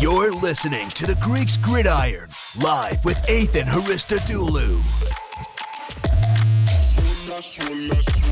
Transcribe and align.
You're 0.00 0.32
listening 0.32 0.88
to 0.90 1.06
the 1.06 1.14
Greeks 1.20 1.56
Gridiron, 1.56 2.28
live 2.60 3.04
with 3.04 3.16
Athan 3.28 3.62
Hristodulu. 3.62 4.82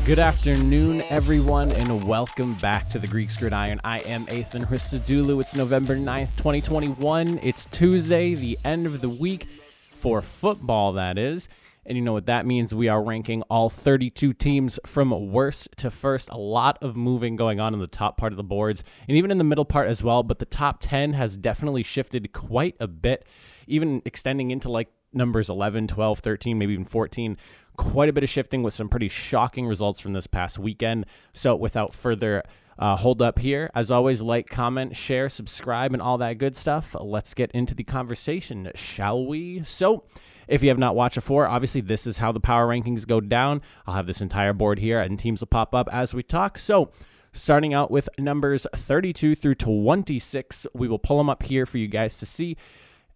Good 0.05 0.19
afternoon, 0.19 1.01
everyone, 1.09 1.71
and 1.71 2.03
welcome 2.05 2.55
back 2.55 2.89
to 2.89 2.99
the 2.99 3.07
Greeks 3.07 3.37
Gridiron. 3.37 3.79
I 3.85 3.99
am 3.99 4.25
Athan 4.25 4.67
Hristodulu. 4.67 5.39
It's 5.39 5.55
November 5.55 5.95
9th, 5.95 6.35
2021. 6.35 7.39
It's 7.41 7.65
Tuesday, 7.71 8.35
the 8.35 8.57
end 8.65 8.85
of 8.85 8.99
the 8.99 9.09
week 9.09 9.47
for 9.95 10.21
football, 10.21 10.91
that 10.93 11.17
is. 11.17 11.47
And 11.85 11.97
you 11.97 12.03
know 12.03 12.13
what 12.13 12.27
that 12.27 12.45
means? 12.45 12.73
We 12.73 12.87
are 12.87 13.03
ranking 13.03 13.41
all 13.43 13.69
32 13.69 14.33
teams 14.33 14.79
from 14.85 15.31
worst 15.31 15.69
to 15.77 15.91
first. 15.91 16.29
A 16.29 16.37
lot 16.37 16.77
of 16.81 16.95
moving 16.95 17.35
going 17.35 17.59
on 17.59 17.73
in 17.73 17.79
the 17.79 17.87
top 17.87 18.17
part 18.17 18.33
of 18.33 18.37
the 18.37 18.43
boards 18.43 18.83
and 19.07 19.17
even 19.17 19.31
in 19.31 19.37
the 19.37 19.43
middle 19.43 19.65
part 19.65 19.87
as 19.87 20.03
well. 20.03 20.23
But 20.23 20.39
the 20.39 20.45
top 20.45 20.77
10 20.79 21.13
has 21.13 21.35
definitely 21.37 21.83
shifted 21.83 22.31
quite 22.31 22.75
a 22.79 22.87
bit, 22.87 23.25
even 23.67 24.01
extending 24.05 24.51
into 24.51 24.71
like 24.71 24.89
numbers 25.13 25.49
11, 25.49 25.87
12, 25.87 26.19
13, 26.19 26.57
maybe 26.57 26.73
even 26.73 26.85
14. 26.85 27.37
Quite 27.75 28.09
a 28.09 28.13
bit 28.13 28.23
of 28.23 28.29
shifting 28.29 28.63
with 28.63 28.73
some 28.73 28.87
pretty 28.87 29.09
shocking 29.09 29.65
results 29.65 29.99
from 29.99 30.13
this 30.13 30.27
past 30.27 30.59
weekend. 30.59 31.05
So 31.33 31.55
without 31.55 31.93
further 31.93 32.43
uh, 32.77 32.95
hold 32.95 33.21
up 33.21 33.39
here. 33.39 33.69
As 33.75 33.91
always, 33.91 34.21
like, 34.21 34.49
comment, 34.49 34.95
share, 34.95 35.29
subscribe, 35.29 35.93
and 35.93 36.01
all 36.01 36.17
that 36.19 36.37
good 36.37 36.55
stuff. 36.55 36.95
Let's 36.99 37.33
get 37.33 37.51
into 37.51 37.75
the 37.75 37.83
conversation, 37.83 38.71
shall 38.75 39.25
we? 39.25 39.63
So, 39.63 40.03
if 40.47 40.61
you 40.61 40.69
have 40.69 40.77
not 40.77 40.95
watched 40.95 41.15
before, 41.15 41.47
obviously 41.47 41.81
this 41.81 42.05
is 42.05 42.17
how 42.17 42.31
the 42.31 42.39
power 42.39 42.67
rankings 42.67 43.07
go 43.07 43.21
down. 43.21 43.61
I'll 43.87 43.95
have 43.95 44.07
this 44.07 44.21
entire 44.21 44.53
board 44.53 44.79
here 44.79 44.99
and 44.99 45.17
teams 45.17 45.41
will 45.41 45.47
pop 45.47 45.73
up 45.73 45.87
as 45.91 46.13
we 46.13 46.23
talk. 46.23 46.57
So, 46.57 46.91
starting 47.31 47.73
out 47.73 47.89
with 47.89 48.09
numbers 48.19 48.67
32 48.75 49.35
through 49.35 49.55
26, 49.55 50.67
we 50.73 50.87
will 50.87 50.99
pull 50.99 51.17
them 51.17 51.29
up 51.29 51.43
here 51.43 51.65
for 51.65 51.77
you 51.77 51.87
guys 51.87 52.17
to 52.19 52.25
see. 52.25 52.57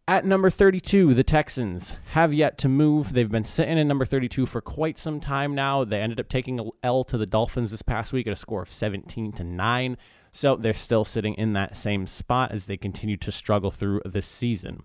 At 0.10 0.24
number 0.24 0.50
32, 0.50 1.14
the 1.14 1.24
Texans 1.24 1.94
have 2.12 2.34
yet 2.34 2.58
to 2.59 2.70
move. 2.70 3.12
They've 3.12 3.30
been 3.30 3.44
sitting 3.44 3.78
in 3.78 3.90
number 3.90 4.06
32 4.06 4.45
for 4.45 4.62
quite 4.62 4.98
some 4.98 5.20
time 5.20 5.54
now. 5.54 5.84
They 5.84 6.00
ended 6.00 6.22
up 6.22 6.30
taking 6.30 6.62
a 6.62 6.70
L 6.81 7.04
to 7.04 7.18
the 7.18 7.26
Dolphins 7.26 7.72
this 7.72 7.81
past 7.81 8.14
week 8.14 8.26
at 8.26 8.31
a 8.31 8.38
score 8.38 8.62
of 8.62 8.72
17 8.72 9.34
to 9.34 9.44
9. 9.44 9.98
So 10.31 10.56
they're 10.56 10.73
still 10.73 11.04
sitting 11.04 11.34
in 11.34 11.52
that 11.54 11.76
same 11.76 12.08
spot 12.08 12.54
as 12.54 12.68
they 12.68 12.78
continue 12.78 13.18
to 13.18 13.34
struggle 13.34 13.70
through 13.70 14.00
the 14.06 14.22
season. 14.22 14.84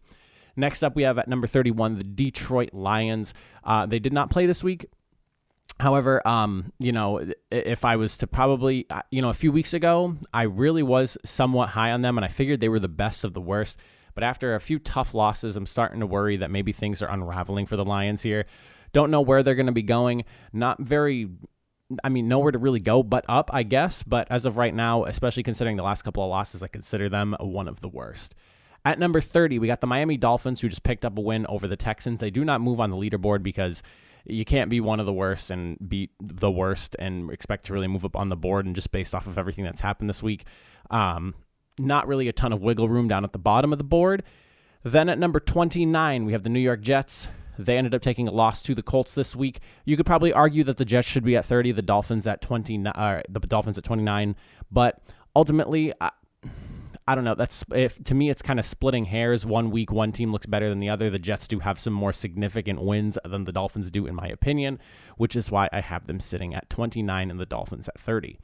Next 0.56 0.82
up, 0.82 0.96
we 0.96 1.04
have 1.04 1.18
at 1.18 1.28
number 1.28 1.46
31, 1.46 1.98
the 1.98 2.04
Detroit 2.04 2.70
Lions. 2.72 3.32
Uh, 3.62 3.86
they 3.86 4.00
did 4.00 4.12
not 4.12 4.28
play 4.28 4.46
this 4.46 4.64
week. 4.64 4.86
However, 5.78 6.26
um, 6.26 6.72
you 6.80 6.90
know, 6.90 7.24
if 7.52 7.84
I 7.84 7.94
was 7.94 8.16
to 8.18 8.26
probably, 8.26 8.86
uh, 8.90 9.02
you 9.12 9.22
know, 9.22 9.30
a 9.30 9.34
few 9.34 9.52
weeks 9.52 9.72
ago, 9.72 10.16
I 10.34 10.42
really 10.42 10.82
was 10.82 11.16
somewhat 11.24 11.70
high 11.70 11.92
on 11.92 12.02
them 12.02 12.18
and 12.18 12.24
I 12.24 12.28
figured 12.28 12.60
they 12.60 12.68
were 12.68 12.80
the 12.80 12.88
best 12.88 13.22
of 13.22 13.34
the 13.34 13.40
worst. 13.40 13.78
But 14.14 14.24
after 14.24 14.54
a 14.54 14.60
few 14.60 14.78
tough 14.78 15.14
losses, 15.14 15.56
I'm 15.56 15.66
starting 15.66 16.00
to 16.00 16.06
worry 16.06 16.36
that 16.38 16.50
maybe 16.50 16.72
things 16.72 17.02
are 17.02 17.10
unraveling 17.10 17.66
for 17.66 17.76
the 17.76 17.84
Lions 17.84 18.22
here. 18.22 18.46
Don't 18.92 19.10
know 19.10 19.20
where 19.20 19.42
they're 19.42 19.54
going 19.54 19.66
to 19.66 19.72
be 19.72 19.82
going. 19.82 20.24
Not 20.52 20.80
very 20.80 21.28
I 22.04 22.08
mean, 22.08 22.28
nowhere 22.28 22.52
to 22.52 22.58
really 22.58 22.80
go 22.80 23.02
but 23.02 23.24
up, 23.28 23.50
I 23.52 23.62
guess. 23.62 24.02
But 24.02 24.28
as 24.30 24.46
of 24.46 24.56
right 24.56 24.74
now, 24.74 25.04
especially 25.04 25.42
considering 25.42 25.76
the 25.76 25.82
last 25.82 26.02
couple 26.02 26.22
of 26.22 26.30
losses, 26.30 26.62
I 26.62 26.68
consider 26.68 27.08
them 27.08 27.36
one 27.40 27.68
of 27.68 27.80
the 27.80 27.88
worst. 27.88 28.34
At 28.84 28.98
number 28.98 29.20
30, 29.20 29.58
we 29.58 29.66
got 29.66 29.80
the 29.80 29.86
Miami 29.86 30.16
Dolphins, 30.16 30.60
who 30.60 30.68
just 30.68 30.82
picked 30.82 31.04
up 31.04 31.16
a 31.16 31.20
win 31.20 31.46
over 31.48 31.68
the 31.68 31.76
Texans. 31.76 32.20
They 32.20 32.30
do 32.30 32.44
not 32.44 32.60
move 32.60 32.80
on 32.80 32.90
the 32.90 32.96
leaderboard 32.96 33.42
because 33.42 33.82
you 34.24 34.44
can't 34.44 34.70
be 34.70 34.80
one 34.80 35.00
of 35.00 35.06
the 35.06 35.12
worst 35.12 35.50
and 35.50 35.76
beat 35.88 36.10
the 36.20 36.50
worst 36.50 36.96
and 36.98 37.30
expect 37.30 37.66
to 37.66 37.72
really 37.72 37.88
move 37.88 38.04
up 38.04 38.16
on 38.16 38.28
the 38.28 38.36
board. 38.36 38.66
And 38.66 38.74
just 38.74 38.90
based 38.90 39.14
off 39.14 39.26
of 39.26 39.38
everything 39.38 39.64
that's 39.64 39.80
happened 39.80 40.08
this 40.08 40.22
week, 40.22 40.44
um, 40.90 41.34
not 41.78 42.06
really 42.06 42.28
a 42.28 42.32
ton 42.32 42.52
of 42.52 42.62
wiggle 42.62 42.88
room 42.88 43.08
down 43.08 43.24
at 43.24 43.32
the 43.32 43.38
bottom 43.38 43.72
of 43.72 43.78
the 43.78 43.84
board. 43.84 44.22
Then 44.82 45.08
at 45.08 45.18
number 45.18 45.40
29, 45.40 46.24
we 46.24 46.32
have 46.32 46.42
the 46.42 46.48
New 46.48 46.60
York 46.60 46.80
Jets. 46.80 47.28
They 47.58 47.76
ended 47.76 47.94
up 47.94 48.02
taking 48.02 48.26
a 48.26 48.32
loss 48.32 48.62
to 48.62 48.74
the 48.74 48.82
Colts 48.82 49.14
this 49.14 49.36
week. 49.36 49.60
You 49.84 49.96
could 49.96 50.06
probably 50.06 50.32
argue 50.32 50.64
that 50.64 50.78
the 50.78 50.84
Jets 50.84 51.06
should 51.06 51.24
be 51.24 51.36
at 51.36 51.44
30, 51.44 51.72
the 51.72 51.82
Dolphins 51.82 52.26
at 52.26 52.40
29, 52.40 52.92
uh, 52.92 53.22
the 53.28 53.40
Dolphins 53.40 53.78
at 53.78 53.84
29, 53.84 54.34
but 54.70 55.00
ultimately, 55.36 55.92
I, 56.00 56.10
I 57.06 57.14
don't 57.14 57.24
know. 57.24 57.34
That's 57.34 57.64
if 57.74 58.02
to 58.04 58.14
me 58.14 58.30
it's 58.30 58.42
kind 58.42 58.58
of 58.58 58.64
splitting 58.64 59.06
hairs. 59.06 59.44
One 59.44 59.70
week, 59.70 59.92
one 59.92 60.12
team 60.12 60.32
looks 60.32 60.46
better 60.46 60.68
than 60.68 60.80
the 60.80 60.88
other. 60.88 61.10
The 61.10 61.18
Jets 61.18 61.48
do 61.48 61.58
have 61.58 61.78
some 61.78 61.92
more 61.92 62.12
significant 62.12 62.80
wins 62.80 63.18
than 63.24 63.44
the 63.44 63.52
Dolphins 63.52 63.90
do, 63.90 64.06
in 64.06 64.14
my 64.14 64.28
opinion, 64.28 64.78
which 65.16 65.36
is 65.36 65.50
why 65.50 65.68
I 65.72 65.80
have 65.80 66.06
them 66.06 66.20
sitting 66.20 66.54
at 66.54 66.70
29 66.70 67.30
and 67.30 67.40
the 67.40 67.46
Dolphins 67.46 67.88
at 67.88 68.00
30. 68.00 68.38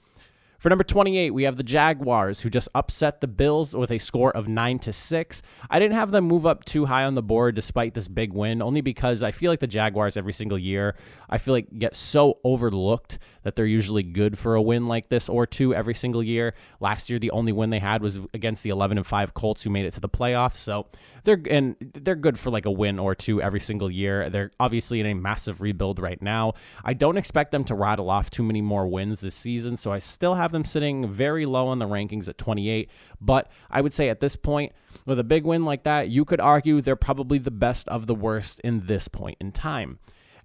For 0.59 0.71
number 0.71 0.83
28, 0.83 1.31
we 1.31 1.45
have 1.45 1.55
the 1.55 1.63
Jaguars, 1.63 2.41
who 2.41 2.51
just 2.51 2.69
upset 2.75 3.21
the 3.21 3.29
Bills 3.29 3.77
with 3.77 3.93
a 3.93 3.99
score 3.99 4.37
of 4.37 4.49
9 4.49 4.81
to 4.81 4.93
6. 4.93 5.43
I 5.71 5.79
didn't 5.79 5.95
have 5.95 6.11
them 6.11 6.25
move 6.25 6.47
up 6.47 6.65
too 6.65 6.87
high 6.87 7.05
on 7.05 7.15
the 7.15 7.23
board 7.23 7.55
despite 7.55 7.95
this 7.95 8.09
big 8.09 8.33
win, 8.33 8.61
only 8.61 8.81
because 8.81 9.23
I 9.23 9.31
feel 9.31 9.53
like 9.53 9.61
the 9.61 9.69
Jaguars 9.69 10.17
every 10.17 10.33
single 10.33 10.59
year, 10.59 10.97
I 11.31 11.39
feel 11.39 11.55
like 11.55 11.79
get 11.79 11.95
so 11.95 12.39
overlooked 12.43 13.21
that 13.45 13.55
they're 13.55 13.67
usually 13.67 14.03
good 14.03 14.37
for 14.37 14.57
a 14.57 14.63
win 14.63 14.89
like 14.89 15.11
this 15.11 15.29
or 15.29 15.47
two 15.47 15.73
every 15.73 15.95
single 15.95 16.25
year. 16.25 16.55
Last 16.81 17.09
year, 17.09 17.21
the 17.21 17.31
only 17.31 17.53
win 17.53 17.71
they 17.71 17.79
had 17.79 18.03
was 18.03 18.19
against 18.35 18.65
the 18.65 18.71
11 18.71 18.99
and 18.99 19.07
5 19.07 19.35
Colts, 19.35 19.63
who 19.63 19.71
made 19.71 19.87
it 19.87 19.93
to 19.93 20.01
the 20.01 20.09
playoffs. 20.09 20.57
So 20.57 20.87
they're 21.23 21.41
and 21.49 21.77
they're 21.95 22.17
good 22.17 22.37
for 22.37 22.51
like 22.51 22.67
a 22.67 22.71
win 22.71 22.99
or 22.99 23.15
two 23.15 23.41
every 23.41 23.61
single 23.61 23.91
year. 23.91 24.29
They're 24.29 24.51
obviously 24.59 24.99
in 24.99 25.07
a 25.07 25.15
massive 25.15 25.61
rebuild 25.61 26.01
right 26.01 26.21
now. 26.21 26.55
I 26.85 26.95
don't 26.95 27.17
expect 27.17 27.53
them 27.53 27.63
to 27.65 27.77
rattle 27.77 28.11
off 28.11 28.29
too 28.29 28.43
many 28.43 28.61
more 28.61 28.89
wins 28.89 29.21
this 29.21 29.37
season, 29.37 29.77
so 29.77 29.93
I 29.93 30.01
still 30.01 30.35
have 30.35 30.48
them 30.51 30.65
sitting 30.65 31.09
very 31.09 31.47
low 31.47 31.69
on 31.69 31.79
the 31.79 31.87
rankings 31.87 32.29
at 32.29 32.39
28. 32.39 32.91
But 33.21 33.51
I 33.71 33.81
would 33.81 33.93
say 33.93 34.09
at 34.09 34.21
this 34.21 34.37
point, 34.37 34.73
with 35.07 35.19
a 35.19 35.25
big 35.25 35.45
win 35.45 35.65
like 35.65 35.85
that, 35.85 36.09
you 36.09 36.25
could 36.25 36.41
argue 36.41 36.81
they're 36.81 36.97
probably 36.97 37.39
the 37.39 37.51
best 37.51 37.89
of 37.89 38.07
the 38.07 38.15
worst 38.15 38.61
in 38.61 38.87
this 38.87 39.09
point 39.09 39.37
in 39.41 39.53
time. 39.53 39.99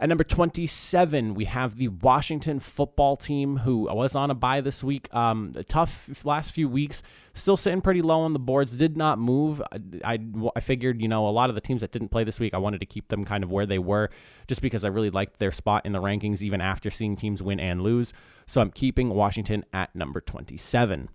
At 0.03 0.09
number 0.09 0.25
27, 0.25 1.34
we 1.34 1.46
have 1.46 1.78
the 1.78 1.88
Washington 1.88 2.59
football 2.59 3.16
team, 3.16 3.56
who 3.56 3.88
was 3.90 4.18
on 4.18 4.31
a 4.31 4.36
bye 4.36 4.59
this 4.59 4.84
week. 4.84 5.08
Um, 5.16 5.53
tough 5.69 6.25
last 6.25 6.52
few 6.52 6.68
weeks, 6.68 7.02
still 7.34 7.56
sitting 7.56 7.80
pretty 7.80 8.02
low 8.02 8.19
on 8.19 8.34
the 8.34 8.40
boards, 8.40 8.75
did 8.75 8.97
not 8.97 9.18
move. 9.18 9.62
I, 9.72 9.80
I, 10.03 10.19
I, 10.58 10.59
figured, 10.59 11.02
you 11.02 11.08
know, 11.08 11.25
a 11.25 11.31
lot 11.31 11.47
of 11.47 11.56
the 11.56 11.62
teams 11.62 11.80
that 11.80 11.94
didn't 11.94 12.09
play 12.09 12.25
this 12.25 12.38
week, 12.38 12.53
I 12.53 12.58
wanted 12.58 12.81
to 12.81 12.86
keep 12.86 13.08
them 13.08 13.24
kind 13.24 13.46
of 13.46 13.50
where 13.50 13.66
they 13.66 13.80
were 13.80 14.09
just 14.46 14.62
because 14.62 14.84
I 14.84 14.90
really 14.90 15.09
liked 15.09 15.40
their 15.40 15.53
spot 15.53 15.86
in 15.86 15.94
the 15.94 16.02
rankings, 16.02 16.41
even 16.41 16.59
after 16.59 16.90
seeing 16.90 17.16
teams 17.16 17.41
win 17.41 17.62
and 17.62 17.81
lose. 17.81 18.12
So 18.46 18.59
I'm 18.59 18.72
keeping 18.72 19.08
Washington 19.08 19.64
at 19.72 19.96
number 19.96 20.20
27. 20.20 21.08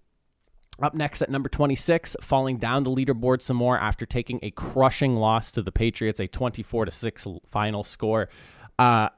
Up 0.81 0.94
next 0.94 1.20
at 1.20 1.28
number 1.28 1.50
26, 1.50 2.16
falling 2.22 2.56
down 2.56 2.84
the 2.84 2.91
leaderboard 2.91 3.43
some 3.43 3.56
more 3.56 3.76
after 3.76 4.06
taking 4.06 4.38
a 4.43 4.53
crushing 4.53 5.16
loss 5.16 5.50
to 5.53 5.60
the 5.60 5.72
Patriots, 5.72 6.20
a 6.20 6.28
24 6.28 6.87
to 6.87 6.91
6 6.91 7.26
final 7.47 7.82
score. 7.82 8.31
Uh, 8.78 9.08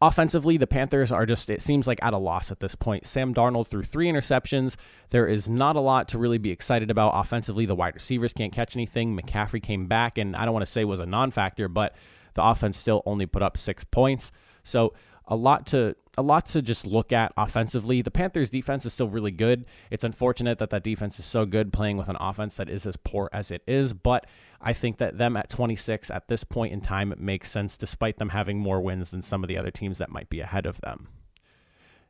offensively, 0.00 0.56
the 0.56 0.66
Panthers 0.66 1.10
are 1.10 1.26
just, 1.26 1.48
it 1.50 1.62
seems 1.62 1.86
like 1.86 1.98
at 2.02 2.12
a 2.12 2.18
loss 2.18 2.50
at 2.50 2.60
this 2.60 2.74
point. 2.74 3.06
Sam 3.06 3.32
Darnold 3.32 3.68
threw 3.68 3.82
three 3.82 4.08
interceptions. 4.08 4.76
There 5.10 5.26
is 5.26 5.48
not 5.48 5.76
a 5.76 5.80
lot 5.80 6.08
to 6.08 6.18
really 6.18 6.38
be 6.38 6.50
excited 6.50 6.90
about 6.90 7.12
offensively. 7.14 7.66
The 7.66 7.74
wide 7.74 7.94
receivers 7.94 8.32
can't 8.32 8.52
catch 8.52 8.76
anything. 8.76 9.18
McCaffrey 9.18 9.62
came 9.62 9.86
back, 9.86 10.18
and 10.18 10.36
I 10.36 10.44
don't 10.44 10.54
want 10.54 10.66
to 10.66 10.70
say 10.70 10.84
was 10.84 11.00
a 11.00 11.06
non 11.06 11.30
factor, 11.30 11.68
but 11.68 11.94
the 12.34 12.44
offense 12.44 12.76
still 12.76 13.02
only 13.06 13.26
put 13.26 13.42
up 13.42 13.56
six 13.56 13.84
points. 13.84 14.32
So 14.62 14.92
a 15.28 15.36
lot 15.36 15.66
to 15.66 15.96
a 16.18 16.22
lot 16.22 16.46
to 16.46 16.62
just 16.62 16.86
look 16.86 17.12
at 17.12 17.32
offensively. 17.36 18.00
The 18.00 18.10
Panthers 18.10 18.50
defense 18.50 18.86
is 18.86 18.92
still 18.94 19.08
really 19.08 19.30
good. 19.30 19.66
It's 19.90 20.04
unfortunate 20.04 20.58
that 20.58 20.70
that 20.70 20.82
defense 20.82 21.18
is 21.18 21.26
so 21.26 21.44
good 21.44 21.72
playing 21.72 21.98
with 21.98 22.08
an 22.08 22.16
offense 22.18 22.56
that 22.56 22.70
is 22.70 22.86
as 22.86 22.96
poor 22.96 23.28
as 23.32 23.50
it 23.50 23.62
is, 23.66 23.92
but 23.92 24.26
I 24.60 24.72
think 24.72 24.96
that 24.96 25.18
them 25.18 25.36
at 25.36 25.50
26 25.50 26.10
at 26.10 26.28
this 26.28 26.42
point 26.42 26.72
in 26.72 26.80
time 26.80 27.12
makes 27.18 27.50
sense 27.50 27.76
despite 27.76 28.16
them 28.16 28.30
having 28.30 28.58
more 28.58 28.80
wins 28.80 29.10
than 29.10 29.20
some 29.20 29.44
of 29.44 29.48
the 29.48 29.58
other 29.58 29.70
teams 29.70 29.98
that 29.98 30.08
might 30.08 30.30
be 30.30 30.40
ahead 30.40 30.64
of 30.64 30.80
them. 30.80 31.08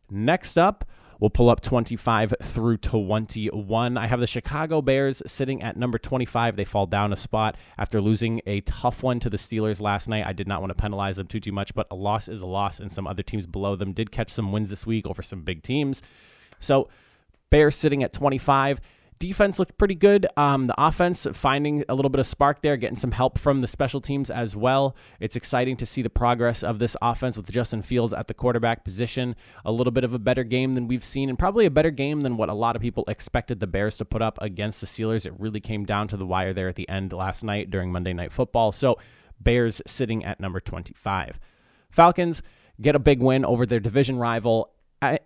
Next 0.09 0.57
up, 0.57 0.85
We'll 1.21 1.31
pull 1.31 1.49
up 1.49 1.61
25 1.61 2.35
through 2.43 2.77
21. 2.79 3.97
I 3.97 4.07
have 4.07 4.21
the 4.21 4.27
Chicago 4.27 4.83
Bears 4.83 5.23
sitting 5.27 5.63
at 5.63 5.77
number 5.77 5.99
25. 5.99 6.57
They 6.57 6.65
fall 6.65 6.87
down 6.87 7.13
a 7.13 7.17
spot 7.17 7.57
after 7.79 8.01
losing 8.01 8.41
a 8.47 8.61
tough 8.63 9.03
one 9.03 9.21
to 9.21 9.31
the 9.31 9.37
Steelers 9.37 9.81
last 9.81 10.09
night. 10.09 10.27
I 10.27 10.33
did 10.33 10.47
not 10.47 10.61
want 10.61 10.71
to 10.71 10.75
penalize 10.75 11.17
them 11.17 11.27
too 11.27 11.41
too 11.41 11.53
much, 11.53 11.75
but 11.75 11.87
a 11.91 11.95
loss 11.95 12.29
is 12.29 12.43
a 12.43 12.47
loss, 12.47 12.81
and 12.81 12.93
some 12.93 13.07
other 13.07 13.23
teams 13.23 13.47
below 13.47 13.77
them 13.77 13.93
did 13.93 14.11
catch 14.11 14.31
some 14.31 14.53
wins 14.53 14.71
this 14.71 14.87
week 14.87 15.07
over 15.07 15.23
some 15.23 15.43
big 15.43 15.63
teams. 15.63 16.03
So 16.61 16.89
Bears 17.51 17.77
sitting 17.77 18.03
at 18.03 18.13
25. 18.13 18.81
Defense 19.19 19.59
looked 19.59 19.79
pretty 19.79 19.95
good. 19.95 20.27
Um, 20.37 20.67
the 20.67 20.75
offense 20.77 21.27
finding 21.33 21.85
a 21.89 21.95
little 21.95 22.11
bit 22.11 22.21
of 22.21 22.27
spark 22.27 22.61
there, 22.61 22.77
getting 22.77 22.97
some 22.97 23.13
help 23.13 23.39
from 23.39 23.61
the 23.61 23.67
special 23.67 24.01
teams 24.01 24.31
as 24.31 24.55
well. 24.55 24.95
It's 25.21 25.37
exciting 25.37 25.77
to 25.79 25.87
see 25.87 26.03
the 26.03 26.11
progress 26.11 26.63
of 26.63 26.79
this 26.79 26.97
offense 27.01 27.37
with 27.37 27.51
Justin 27.51 27.81
Fields 27.81 28.13
at 28.13 28.29
the 28.29 28.35
quarterback 28.35 28.85
position. 28.85 29.35
A 29.65 29.73
little 29.73 29.91
bit 29.91 30.05
of 30.05 30.13
a 30.13 30.19
better 30.19 30.45
game 30.45 30.75
than 30.75 30.87
we've 30.87 31.05
seen, 31.05 31.31
and 31.31 31.39
probably 31.39 31.65
a 31.65 31.71
better 31.71 31.91
game 31.91 32.23
than 32.23 32.37
what 32.37 32.51
a 32.51 32.55
lot 32.55 32.77
of 32.77 32.83
people 32.83 33.05
expected 33.09 33.59
the 33.59 33.67
Bears 33.67 33.97
to 33.99 34.05
put 34.05 34.21
up 34.21 34.39
against 34.43 34.83
the 34.83 34.87
Steelers. 34.87 35.25
It 35.25 35.39
really 35.39 35.61
came 35.61 35.87
down 35.87 36.09
to 36.09 36.19
the 36.19 36.27
wire 36.27 36.53
there 36.53 36.69
at 36.69 36.77
the 36.77 36.89
end 36.89 37.13
last 37.15 37.43
night 37.43 37.71
during 37.71 37.91
Monday 37.91 38.13
Night 38.13 38.33
Football. 38.33 38.73
So, 38.73 38.99
Bears 39.41 39.81
sitting 39.87 40.25
at 40.25 40.41
number 40.41 40.61
25. 40.61 41.39
Falcons 41.91 42.43
get 42.81 42.95
a 42.95 42.99
big 42.99 43.21
win 43.21 43.45
over 43.45 43.65
their 43.65 43.81
division 43.81 44.19
rival 44.19 44.73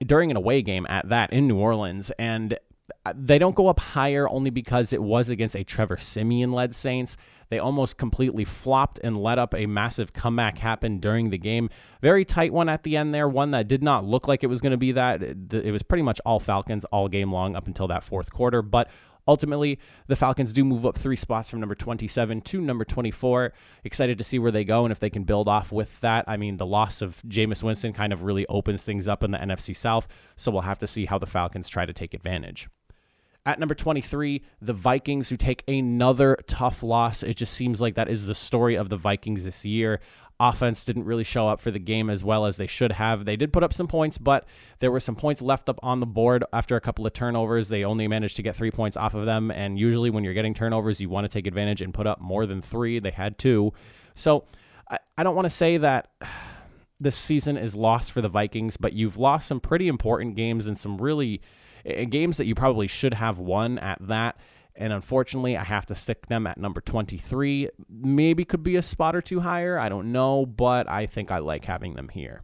during 0.05 0.31
an 0.31 0.37
away 0.37 0.63
game 0.63 0.87
at 0.89 1.09
that 1.09 1.33
in 1.33 1.49
New 1.49 1.57
Orleans. 1.57 2.11
And 2.19 2.59
Uh, 3.05 3.13
they 3.17 3.39
don't 3.39 3.55
go 3.55 3.69
up 3.69 3.81
higher 3.81 4.29
only 4.29 4.51
because 4.51 4.93
it 4.93 5.03
was 5.03 5.29
against 5.29 5.57
a 5.57 5.65
Trevor 5.65 5.97
Siemian 5.97 6.53
led 6.53 6.75
Saints. 6.75 7.17
They 7.49 7.59
almost 7.59 7.99
completely 7.99 8.45
flopped 8.45 9.01
and 9.03 9.17
let 9.17 9.39
up 9.39 9.55
a 9.55 9.67
massive 9.67 10.13
comeback 10.13 10.59
happen 10.59 11.01
during 11.01 11.31
the 11.31 11.39
game. 11.39 11.69
Very 12.01 12.25
tight 12.25 12.53
one 12.53 12.69
at 12.69 12.85
the 12.85 12.97
end 12.97 13.13
there, 13.13 13.29
one 13.29 13.51
that 13.51 13.67
did 13.67 13.83
not 13.83 14.05
look 14.05 14.29
like 14.29 14.45
it 14.45 14.47
was 14.47 14.61
going 14.61 14.71
to 14.71 14.77
be 14.77 14.93
that. 14.93 15.23
It 15.23 15.73
was 15.73 15.83
pretty 15.83 16.03
much 16.03 16.21
all 16.25 16.39
Falcons 16.39 16.85
all 16.87 17.09
game 17.09 17.33
long 17.33 17.57
up 17.57 17.67
until 17.67 17.89
that 17.89 18.05
fourth 18.05 18.33
quarter, 18.33 18.63
but 18.63 18.89
Ultimately, 19.29 19.79
the 20.09 20.17
Falcons 20.17 20.53
do 20.53 20.65
move 20.65 20.85
up 20.85 20.99
three 20.99 21.15
spots 21.15 21.51
from 21.51 21.61
number 21.61 21.77
27 21.77 22.41
to 22.41 22.61
number 22.61 22.85
24. 22.85 23.53
Excited 23.85 24.19
to 24.19 24.25
see 24.25 24.39
where 24.39 24.51
they 24.51 24.65
go 24.65 24.85
and 24.85 24.91
if 24.91 24.99
they 24.99 25.11
can 25.11 25.25
build 25.25 25.47
off 25.47 25.71
with 25.71 26.01
that. 26.01 26.25
I 26.27 26.37
mean, 26.37 26.57
the 26.57 26.67
loss 26.67 27.01
of 27.01 27.23
Jameis 27.29 27.63
Winston 27.63 27.93
kind 27.93 28.13
of 28.13 28.25
really 28.25 28.47
opens 28.49 28.83
things 28.83 29.07
up 29.07 29.23
in 29.23 29.31
the 29.31 29.39
NFC 29.39 29.77
South, 29.77 30.09
so 30.37 30.51
we'll 30.51 30.63
have 30.63 30.79
to 30.79 30.87
see 30.87 31.07
how 31.07 31.19
the 31.19 31.27
Falcons 31.27 31.69
try 31.69 31.87
to 31.87 31.93
take 31.93 32.13
advantage. 32.13 32.69
At 33.47 33.59
number 33.59 33.75
23, 33.75 34.43
the 34.61 34.73
Vikings, 34.73 35.31
who 35.31 35.37
take 35.37 35.65
another 35.67 36.39
tough 36.47 36.83
loss. 36.83 37.23
It 37.23 37.37
just 37.37 37.55
seems 37.55 37.81
like 37.81 37.95
that 37.95 38.09
is 38.09 38.27
the 38.27 38.35
story 38.35 38.75
of 38.75 38.91
the 38.91 38.97
Vikings 38.97 39.45
this 39.45 39.65
year. 39.65 40.01
Offense 40.39 40.85
didn't 40.85 41.05
really 41.05 41.25
show 41.25 41.49
up 41.49 41.61
for 41.61 41.71
the 41.71 41.79
game 41.79 42.09
as 42.09 42.25
well 42.25 42.47
as 42.47 42.57
they 42.57 42.67
should 42.67 42.93
have. 42.93 43.27
They 43.27 43.37
did 43.37 43.53
put 43.53 43.63
up 43.63 43.75
some 43.75 43.87
points, 43.87 44.17
but 44.17 44.47
there 44.79 44.91
were 44.91 45.01
some 45.01 45.15
points 45.15 45.43
left 45.43 45.69
up 45.69 45.79
on 45.83 46.01
the 46.01 46.07
board 46.07 46.45
after 46.53 46.77
a 46.77 46.81
couple 46.81 47.07
of 47.07 47.13
turnovers. 47.13 47.69
They 47.69 47.85
only 47.85 48.09
managed 48.09 48.37
to 48.37 48.43
get 48.43 48.57
three 48.57 48.71
points 48.71 48.97
off 48.97 49.15
of 49.15 49.27
them. 49.27 49.51
And 49.51 49.79
usually, 49.79 50.09
when 50.09 50.25
you're 50.25 50.35
getting 50.35 50.55
turnovers, 50.55 50.99
you 50.99 51.11
want 51.11 51.25
to 51.25 51.29
take 51.29 51.47
advantage 51.47 51.83
and 51.83 51.93
put 51.93 52.07
up 52.07 52.23
more 52.23 52.47
than 52.47 52.63
three. 52.63 52.99
They 53.01 53.11
had 53.11 53.39
two. 53.39 53.73
So 54.15 54.45
I, 54.91 54.99
I 55.19 55.23
don't 55.23 55.35
want 55.35 55.45
to 55.47 55.51
say 55.51 55.77
that 55.77 56.11
this 57.01 57.17
season 57.17 57.59
is 57.59 57.75
lost 57.75 58.13
for 58.13 58.21
the 58.23 58.29
Vikings, 58.29 58.79
but 58.79 58.95
you've 58.95 59.19
lost 59.19 59.47
some 59.47 59.61
pretty 59.61 59.89
important 59.89 60.37
games 60.37 60.67
and 60.67 60.77
some 60.77 60.99
really 60.99 61.43
games 61.85 62.37
that 62.37 62.47
you 62.47 62.55
probably 62.55 62.87
should 62.87 63.15
have 63.15 63.39
won 63.39 63.79
at 63.79 63.99
that. 64.09 64.39
And 64.77 64.93
unfortunately, 64.93 65.57
I 65.57 65.65
have 65.65 65.87
to 65.87 65.95
stick 65.95 66.27
them 66.27 66.47
at 66.47 66.57
number 66.57 66.81
23. 66.81 67.69
Maybe 67.91 68.45
could 68.45 68.63
be 68.63 68.77
a 68.77 68.83
spot 68.83 69.15
or 69.15 69.21
two 69.21 69.41
higher. 69.41 69.79
I 69.79 69.89
don't 69.89 70.13
know, 70.13 70.47
but 70.47 70.89
I 70.89 71.07
think 71.07 71.31
I 71.31 71.39
like 71.39 71.65
having 71.65 71.95
them 71.95 72.09
here. 72.09 72.43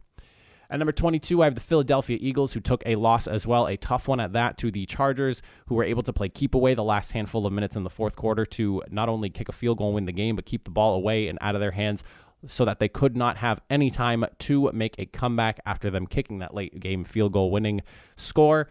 At 0.69 0.79
number 0.79 0.91
22, 0.91 1.41
I 1.41 1.45
have 1.45 1.55
the 1.55 1.61
Philadelphia 1.61 2.17
Eagles, 2.19 2.51
who 2.51 2.59
took 2.59 2.83
a 2.85 2.97
loss 2.97 3.25
as 3.25 3.47
well, 3.47 3.67
a 3.67 3.77
tough 3.77 4.07
one 4.09 4.19
at 4.19 4.33
that, 4.33 4.57
to 4.57 4.69
the 4.69 4.85
Chargers, 4.85 5.41
who 5.67 5.75
were 5.75 5.83
able 5.85 6.03
to 6.03 6.11
play 6.11 6.27
keep 6.27 6.53
away 6.53 6.73
the 6.73 6.83
last 6.83 7.13
handful 7.13 7.45
of 7.45 7.53
minutes 7.53 7.77
in 7.77 7.83
the 7.83 7.89
fourth 7.89 8.17
quarter 8.17 8.45
to 8.45 8.83
not 8.91 9.07
only 9.07 9.29
kick 9.29 9.47
a 9.47 9.53
field 9.53 9.77
goal 9.77 9.87
and 9.87 9.95
win 9.95 10.05
the 10.05 10.11
game, 10.11 10.35
but 10.35 10.45
keep 10.45 10.65
the 10.65 10.71
ball 10.71 10.93
away 10.93 11.29
and 11.29 11.37
out 11.39 11.55
of 11.55 11.61
their 11.61 11.71
hands 11.71 12.03
so 12.45 12.65
that 12.65 12.79
they 12.79 12.89
could 12.89 13.15
not 13.15 13.37
have 13.37 13.61
any 13.69 13.89
time 13.89 14.25
to 14.39 14.69
make 14.73 14.95
a 14.99 15.05
comeback 15.05 15.59
after 15.65 15.89
them 15.89 16.05
kicking 16.05 16.39
that 16.39 16.53
late 16.53 16.79
game 16.79 17.05
field 17.05 17.31
goal 17.31 17.49
winning 17.49 17.81
score. 18.17 18.69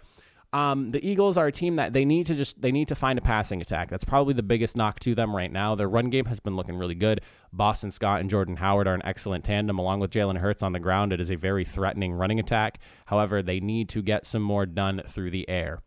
Um, 0.53 0.91
the 0.91 1.07
Eagles 1.07 1.37
are 1.37 1.49
a 1.49 1.53
team 1.53 1.77
that 1.77 1.93
they 1.93 2.05
need 2.05 2.27
to 2.27 2.35
just 2.35 2.61
they 2.63 2.73
need 2.73 2.89
to 2.89 2.95
find 2.95 3.19
a 3.19 3.23
passing 3.23 3.61
attack. 3.61 3.91
That's 3.91 4.05
probably 4.05 4.33
the 4.33 4.43
biggest 4.43 4.77
knock 4.77 5.01
to 5.01 5.15
them 5.15 5.35
right 5.35 5.51
now. 5.51 5.75
Their 5.75 5.89
run 5.89 6.09
game 6.09 6.27
has 6.27 6.41
been 6.41 6.57
looking 6.57 6.77
really 6.77 6.95
good. 6.95 7.21
Boston 7.53 7.91
Scott 7.91 8.21
and 8.21 8.31
Jordan 8.31 8.57
Howard 8.57 8.87
are 8.87 8.95
an 8.95 9.05
excellent 9.05 9.45
tandem, 9.45 9.79
along 9.79 10.01
with 10.01 10.11
Jalen 10.11 10.39
Hurts 10.39 10.63
on 10.63 10.73
the 10.73 10.79
ground. 10.79 11.13
It 11.13 11.21
is 11.21 11.31
a 11.31 11.37
very 11.37 11.65
threatening 11.65 12.13
running 12.13 12.39
attack. 12.39 12.79
However, 13.07 13.43
they 13.43 13.61
need 13.61 13.89
to 13.91 14.03
get 14.03 14.25
some 14.25 14.43
more 14.43 14.67
done 14.67 15.03
through 15.07 15.31
the 15.31 15.49
air. 15.49 15.83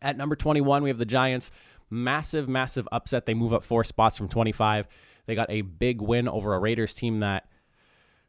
At 0.00 0.16
number 0.16 0.36
21, 0.36 0.82
we 0.82 0.90
have 0.90 0.98
the 0.98 1.04
Giants. 1.04 1.50
Massive, 1.90 2.48
massive 2.48 2.88
upset. 2.92 3.26
They 3.26 3.34
move 3.34 3.52
up 3.52 3.62
four 3.62 3.84
spots 3.84 4.16
from 4.16 4.28
25. 4.28 4.86
They 5.26 5.34
got 5.34 5.50
a 5.50 5.62
big 5.62 6.00
win 6.00 6.28
over 6.28 6.54
a 6.54 6.58
Raiders 6.58 6.94
team 6.94 7.20
that 7.20 7.48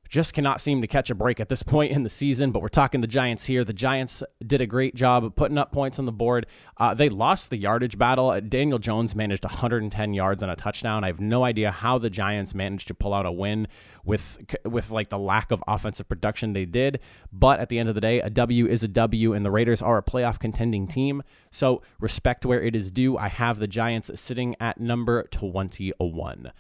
just 0.10 0.34
cannot 0.34 0.62
seem 0.62 0.82
to 0.82 0.88
catch 0.88 1.10
a 1.10 1.16
break 1.16 1.40
at 1.40 1.50
this 1.50 1.64
point 1.64 1.92
in 1.92 2.04
the 2.04 2.10
season. 2.10 2.52
But 2.52 2.62
we're 2.62 2.70
talking 2.70 3.02
the 3.02 3.08
Giants 3.08 3.46
here. 3.46 3.64
The 3.64 3.74
Giants 3.74 4.24
did 4.46 4.62
a 4.62 4.66
great 4.66 4.96
job 4.96 5.24
of 5.24 5.36
putting 5.36 5.58
up 5.58 5.72
points 5.72 6.00
on 6.00 6.06
the 6.06 6.12
board. 6.12 6.46
Uh, 6.78 6.94
they 6.94 7.10
lost 7.10 7.50
the 7.50 7.58
yardage 7.58 7.98
battle. 7.98 8.30
Uh, 8.30 8.40
Daniel 8.40 8.80
Jones 8.80 9.16
managed 9.16 9.44
110 9.44 10.14
yards 10.14 10.42
and 10.42 10.52
a 10.52 10.56
touchdown. 10.56 11.04
I 11.04 11.08
have 11.08 11.20
no 11.20 11.44
idea 11.44 11.72
how 11.72 11.98
the 11.98 12.10
Giants 12.10 12.54
managed 12.54 12.88
to 12.88 12.94
pull 12.94 13.14
out 13.14 13.26
a 13.26 13.32
win 13.32 13.68
with 14.04 14.40
with 14.64 14.90
like 14.90 15.10
the 15.10 15.20
lack 15.20 15.52
of 15.52 15.62
offensive 15.68 16.08
production 16.08 16.54
they 16.54 16.66
did. 16.66 17.00
But 17.32 17.60
at 17.60 17.70
the 17.70 17.78
end 17.78 17.90
of 17.90 17.96
the 17.96 18.02
day, 18.02 18.22
a 18.22 18.30
W 18.30 18.68
is 18.68 18.84
a 18.84 18.88
W, 18.88 19.34
and 19.34 19.46
the 19.46 19.52
Raiders 19.52 19.82
are 19.82 19.98
a 19.98 20.04
playoff 20.04 20.40
contending 20.40 20.88
team. 20.88 21.24
So 21.52 21.82
respect 22.00 22.46
where 22.46 22.62
it 22.62 22.76
is 22.76 22.92
due. 22.92 23.18
I 23.18 23.28
have 23.28 23.60
the 23.60 23.68
Giants 23.68 24.10
sitting 24.20 24.56
at 24.60 24.80
number 24.80 25.24
21. 25.24 26.52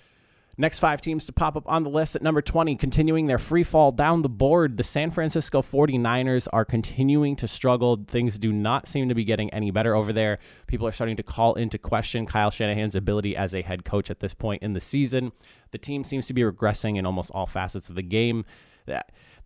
Next 0.59 0.79
five 0.79 1.01
teams 1.01 1.27
to 1.27 1.33
pop 1.33 1.55
up 1.55 1.65
on 1.67 1.83
the 1.83 1.89
list 1.91 2.15
at 2.15 2.23
number 2.23 2.41
20, 2.41 2.75
continuing 2.77 3.27
their 3.27 3.37
free 3.37 3.61
fall 3.61 3.91
down 3.91 4.23
the 4.23 4.29
board. 4.29 4.77
The 4.77 4.83
San 4.83 5.11
Francisco 5.11 5.61
49ers 5.61 6.47
are 6.51 6.65
continuing 6.65 7.35
to 7.35 7.47
struggle. 7.47 8.03
Things 8.07 8.39
do 8.39 8.51
not 8.51 8.87
seem 8.87 9.07
to 9.07 9.13
be 9.13 9.23
getting 9.23 9.53
any 9.53 9.69
better 9.69 9.95
over 9.95 10.11
there. 10.11 10.39
People 10.65 10.87
are 10.87 10.91
starting 10.91 11.15
to 11.17 11.21
call 11.21 11.53
into 11.53 11.77
question 11.77 12.25
Kyle 12.25 12.49
Shanahan's 12.49 12.95
ability 12.95 13.37
as 13.37 13.53
a 13.53 13.61
head 13.61 13.85
coach 13.85 14.09
at 14.09 14.19
this 14.19 14.33
point 14.33 14.63
in 14.63 14.73
the 14.73 14.79
season. 14.79 15.31
The 15.69 15.77
team 15.77 16.03
seems 16.03 16.25
to 16.25 16.33
be 16.33 16.41
regressing 16.41 16.97
in 16.97 17.05
almost 17.05 17.29
all 17.35 17.45
facets 17.45 17.87
of 17.87 17.93
the 17.93 18.01
game. 18.01 18.43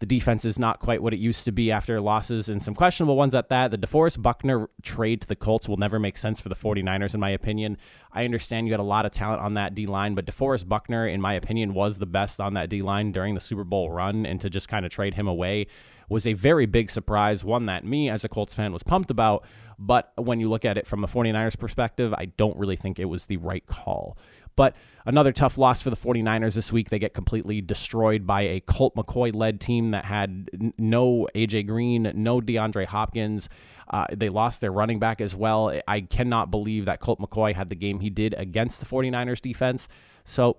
The 0.01 0.07
defense 0.07 0.45
is 0.45 0.57
not 0.57 0.79
quite 0.79 1.03
what 1.03 1.13
it 1.13 1.19
used 1.19 1.45
to 1.45 1.51
be 1.51 1.71
after 1.71 2.01
losses 2.01 2.49
and 2.49 2.61
some 2.61 2.73
questionable 2.73 3.15
ones 3.15 3.35
at 3.35 3.49
that. 3.49 3.69
The 3.69 3.77
DeForest 3.77 4.19
Buckner 4.19 4.67
trade 4.81 5.21
to 5.21 5.27
the 5.27 5.35
Colts 5.35 5.69
will 5.69 5.77
never 5.77 5.99
make 5.99 6.17
sense 6.17 6.41
for 6.41 6.49
the 6.49 6.55
49ers, 6.55 7.13
in 7.13 7.19
my 7.19 7.29
opinion. 7.29 7.77
I 8.11 8.25
understand 8.25 8.65
you 8.65 8.73
had 8.73 8.79
a 8.79 8.83
lot 8.83 9.05
of 9.05 9.11
talent 9.11 9.43
on 9.43 9.53
that 9.53 9.75
D 9.75 9.85
line, 9.85 10.15
but 10.15 10.25
DeForest 10.25 10.67
Buckner, 10.67 11.07
in 11.07 11.21
my 11.21 11.35
opinion, 11.35 11.75
was 11.75 11.99
the 11.99 12.07
best 12.07 12.39
on 12.39 12.55
that 12.55 12.67
D 12.67 12.81
line 12.81 13.11
during 13.11 13.35
the 13.35 13.39
Super 13.39 13.63
Bowl 13.63 13.91
run, 13.91 14.25
and 14.25 14.41
to 14.41 14.49
just 14.49 14.67
kind 14.67 14.87
of 14.87 14.91
trade 14.91 15.13
him 15.13 15.27
away 15.27 15.67
was 16.09 16.25
a 16.25 16.33
very 16.33 16.65
big 16.65 16.89
surprise, 16.89 17.43
one 17.43 17.67
that 17.67 17.85
me 17.85 18.09
as 18.09 18.25
a 18.25 18.29
Colts 18.29 18.55
fan 18.55 18.73
was 18.73 18.81
pumped 18.81 19.11
about. 19.11 19.45
But 19.77 20.11
when 20.15 20.39
you 20.39 20.49
look 20.49 20.65
at 20.65 20.77
it 20.77 20.85
from 20.85 21.03
a 21.03 21.07
49ers 21.07 21.57
perspective, 21.57 22.13
I 22.15 22.25
don't 22.25 22.57
really 22.57 22.75
think 22.75 22.99
it 22.99 23.05
was 23.05 23.27
the 23.27 23.37
right 23.37 23.65
call. 23.65 24.17
But 24.55 24.75
another 25.05 25.31
tough 25.31 25.57
loss 25.57 25.81
for 25.81 25.89
the 25.89 25.95
49ers 25.95 26.55
this 26.55 26.71
week. 26.71 26.89
They 26.89 26.99
get 26.99 27.13
completely 27.13 27.61
destroyed 27.61 28.27
by 28.27 28.41
a 28.41 28.59
Colt 28.61 28.95
McCoy 28.95 29.33
led 29.33 29.59
team 29.61 29.91
that 29.91 30.05
had 30.05 30.73
no 30.77 31.27
AJ 31.35 31.67
Green, 31.67 32.11
no 32.15 32.41
DeAndre 32.41 32.85
Hopkins. 32.85 33.49
Uh, 33.89 34.05
they 34.11 34.29
lost 34.29 34.61
their 34.61 34.71
running 34.71 34.99
back 34.99 35.19
as 35.21 35.35
well. 35.35 35.77
I 35.87 36.01
cannot 36.01 36.49
believe 36.49 36.85
that 36.85 36.99
Colt 36.99 37.19
McCoy 37.19 37.53
had 37.53 37.69
the 37.69 37.75
game 37.75 37.99
he 37.99 38.09
did 38.09 38.33
against 38.37 38.79
the 38.79 38.85
49ers 38.85 39.41
defense. 39.41 39.87
So 40.23 40.57